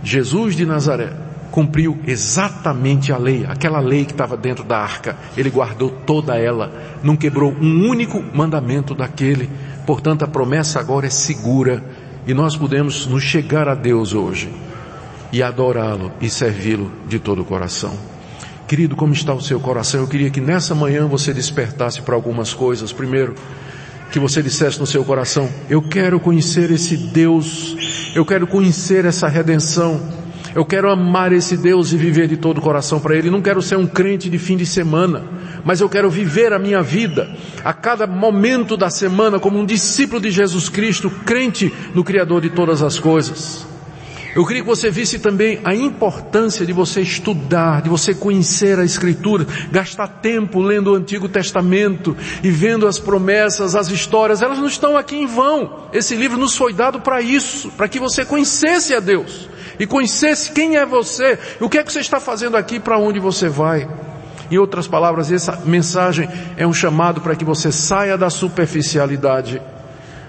Jesus 0.04 0.54
de 0.54 0.64
Nazaré 0.64 1.25
cumpriu 1.56 1.98
exatamente 2.06 3.10
a 3.14 3.16
lei, 3.16 3.46
aquela 3.48 3.80
lei 3.80 4.04
que 4.04 4.12
estava 4.12 4.36
dentro 4.36 4.62
da 4.62 4.76
arca. 4.76 5.16
Ele 5.34 5.48
guardou 5.48 5.88
toda 5.88 6.36
ela, 6.36 6.70
não 7.02 7.16
quebrou 7.16 7.50
um 7.50 7.88
único 7.88 8.22
mandamento 8.34 8.94
daquele. 8.94 9.48
Portanto, 9.86 10.22
a 10.22 10.28
promessa 10.28 10.78
agora 10.78 11.06
é 11.06 11.10
segura 11.10 11.82
e 12.26 12.34
nós 12.34 12.54
podemos 12.54 13.06
nos 13.06 13.22
chegar 13.22 13.70
a 13.70 13.74
Deus 13.74 14.12
hoje 14.12 14.52
e 15.32 15.42
adorá-lo 15.42 16.12
e 16.20 16.28
servi-lo 16.28 16.92
de 17.08 17.18
todo 17.18 17.40
o 17.40 17.44
coração. 17.46 17.94
Querido, 18.68 18.94
como 18.94 19.14
está 19.14 19.32
o 19.32 19.40
seu 19.40 19.58
coração? 19.58 20.02
Eu 20.02 20.08
queria 20.08 20.28
que 20.28 20.42
nessa 20.42 20.74
manhã 20.74 21.06
você 21.06 21.32
despertasse 21.32 22.02
para 22.02 22.14
algumas 22.14 22.52
coisas. 22.52 22.92
Primeiro, 22.92 23.34
que 24.12 24.18
você 24.18 24.42
dissesse 24.42 24.78
no 24.78 24.86
seu 24.86 25.02
coração: 25.06 25.48
Eu 25.70 25.80
quero 25.80 26.20
conhecer 26.20 26.70
esse 26.70 26.98
Deus, 26.98 28.12
eu 28.14 28.26
quero 28.26 28.46
conhecer 28.46 29.06
essa 29.06 29.26
redenção. 29.26 30.25
Eu 30.56 30.64
quero 30.64 30.90
amar 30.90 31.34
esse 31.34 31.54
Deus 31.54 31.92
e 31.92 31.98
viver 31.98 32.26
de 32.26 32.38
todo 32.38 32.56
o 32.56 32.62
coração 32.62 32.98
para 32.98 33.14
Ele. 33.14 33.28
Não 33.28 33.42
quero 33.42 33.60
ser 33.60 33.76
um 33.76 33.86
crente 33.86 34.30
de 34.30 34.38
fim 34.38 34.56
de 34.56 34.64
semana, 34.64 35.22
mas 35.62 35.82
eu 35.82 35.88
quero 35.88 36.08
viver 36.08 36.50
a 36.54 36.58
minha 36.58 36.82
vida 36.82 37.28
a 37.62 37.74
cada 37.74 38.06
momento 38.06 38.74
da 38.74 38.88
semana 38.88 39.38
como 39.38 39.58
um 39.58 39.66
discípulo 39.66 40.18
de 40.18 40.30
Jesus 40.30 40.70
Cristo, 40.70 41.10
crente 41.26 41.70
no 41.94 42.02
Criador 42.02 42.40
de 42.40 42.48
todas 42.48 42.80
as 42.80 42.98
coisas. 42.98 43.66
Eu 44.34 44.46
queria 44.46 44.62
que 44.62 44.68
você 44.68 44.90
visse 44.90 45.18
também 45.18 45.60
a 45.62 45.74
importância 45.74 46.64
de 46.64 46.72
você 46.72 47.02
estudar, 47.02 47.82
de 47.82 47.90
você 47.90 48.14
conhecer 48.14 48.78
a 48.78 48.84
Escritura, 48.84 49.46
gastar 49.70 50.08
tempo 50.08 50.58
lendo 50.62 50.92
o 50.92 50.94
Antigo 50.94 51.28
Testamento 51.28 52.16
e 52.42 52.50
vendo 52.50 52.86
as 52.86 52.98
promessas, 52.98 53.76
as 53.76 53.90
histórias. 53.90 54.40
Elas 54.40 54.58
não 54.58 54.68
estão 54.68 54.96
aqui 54.96 55.16
em 55.16 55.26
vão. 55.26 55.90
Esse 55.92 56.14
livro 56.14 56.38
nos 56.38 56.56
foi 56.56 56.72
dado 56.72 57.00
para 57.00 57.20
isso, 57.20 57.70
para 57.72 57.88
que 57.88 58.00
você 58.00 58.24
conhecesse 58.24 58.94
a 58.94 59.00
Deus 59.00 59.54
e 59.78 59.86
conhecesse 59.86 60.52
quem 60.52 60.76
é 60.76 60.86
você, 60.86 61.38
o 61.60 61.68
que 61.68 61.78
é 61.78 61.84
que 61.84 61.92
você 61.92 62.00
está 62.00 62.20
fazendo 62.20 62.56
aqui, 62.56 62.80
para 62.80 62.98
onde 62.98 63.18
você 63.18 63.48
vai. 63.48 63.88
Em 64.50 64.58
outras 64.58 64.86
palavras, 64.86 65.30
essa 65.32 65.60
mensagem 65.64 66.28
é 66.56 66.66
um 66.66 66.72
chamado 66.72 67.20
para 67.20 67.34
que 67.34 67.44
você 67.44 67.72
saia 67.72 68.16
da 68.16 68.30
superficialidade, 68.30 69.60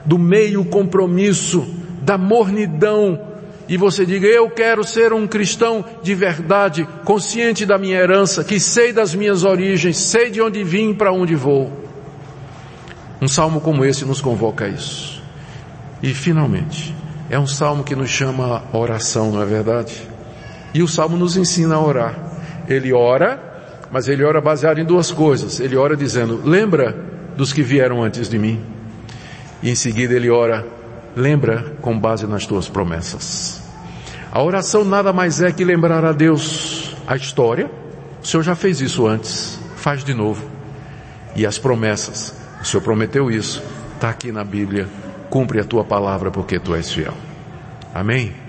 do 0.04 0.18
meio 0.18 0.66
compromisso, 0.66 1.68
da 2.02 2.18
mornidão, 2.18 3.20
e 3.70 3.76
você 3.76 4.06
diga, 4.06 4.28
eu 4.28 4.50
quero 4.50 4.84
ser 4.84 5.12
um 5.12 5.28
cristão 5.28 5.84
de 6.02 6.16
verdade, 6.16 6.88
consciente 7.04 7.66
da 7.66 7.78
minha 7.78 7.98
herança, 7.98 8.44
que 8.44 8.60
sei 8.60 8.94
das 8.94 9.14
minhas 9.14 9.44
origens, 9.44 9.98
sei 9.98 10.30
de 10.30 10.42
onde 10.42 10.64
vim 10.64 10.92
e 10.92 10.94
para 10.94 11.12
onde 11.12 11.36
vou. 11.36 11.72
Um 13.22 13.28
salmo 13.28 13.60
como 13.60 13.84
esse 13.84 14.06
nos 14.06 14.22
convoca 14.22 14.66
a 14.66 14.70
isso. 14.70 15.22
E 16.02 16.14
finalmente, 16.14 16.96
é 17.30 17.38
um 17.38 17.48
salmo 17.48 17.84
que 17.84 17.96
nos 17.96 18.10
chama 18.10 18.64
a 18.72 18.78
oração, 18.78 19.32
não 19.32 19.42
é 19.42 19.46
verdade? 19.46 20.08
E 20.74 20.82
o 20.82 20.88
salmo 20.88 21.18
nos 21.18 21.36
ensina 21.36 21.76
a 21.76 21.82
orar. 21.82 22.16
Ele 22.70 22.94
ora, 22.94 23.88
mas 23.92 24.08
ele 24.08 24.24
ora 24.24 24.40
baseado 24.40 24.80
em 24.80 24.86
duas 24.86 25.12
coisas. 25.12 25.60
Ele 25.60 25.76
ora 25.76 25.98
dizendo, 25.98 26.42
lembra 26.46 26.96
dos 27.36 27.52
que 27.52 27.62
vieram 27.62 28.02
antes 28.02 28.30
de 28.30 28.40
mim. 28.40 28.64
E 29.62 29.70
em 29.70 29.76
seguida 29.76 30.14
ele 30.14 30.30
ora, 30.30 30.66
lembra 31.16 31.74
com 31.82 32.00
base 32.00 32.26
nas 32.26 32.46
tuas 32.46 32.70
promessas. 32.70 33.62
A 34.32 34.42
oração 34.42 34.86
nada 34.86 35.12
mais 35.12 35.42
é 35.42 35.52
que 35.52 35.66
lembrar 35.66 36.06
a 36.06 36.14
Deus 36.14 36.96
a 37.06 37.18
história. 37.18 37.70
O 38.24 38.28
Senhor 38.28 38.44
já 38.44 38.56
fez 38.56 38.80
isso 38.80 39.06
antes, 39.06 39.60
faz 39.76 40.04
de 40.04 40.14
novo. 40.14 40.46
E 41.36 41.46
as 41.46 41.58
promessas. 41.58 42.34
O 42.62 42.66
Senhor 42.66 42.82
prometeu 42.82 43.30
isso, 43.30 43.62
está 43.96 44.10
aqui 44.10 44.32
na 44.32 44.44
Bíblia 44.44 44.88
cumpre 45.30 45.60
a 45.60 45.64
tua 45.64 45.84
palavra 45.84 46.32
porque 46.32 46.60
tu 46.60 46.76
és 46.76 46.92
fiel. 46.92 47.14
Amém? 47.94 48.47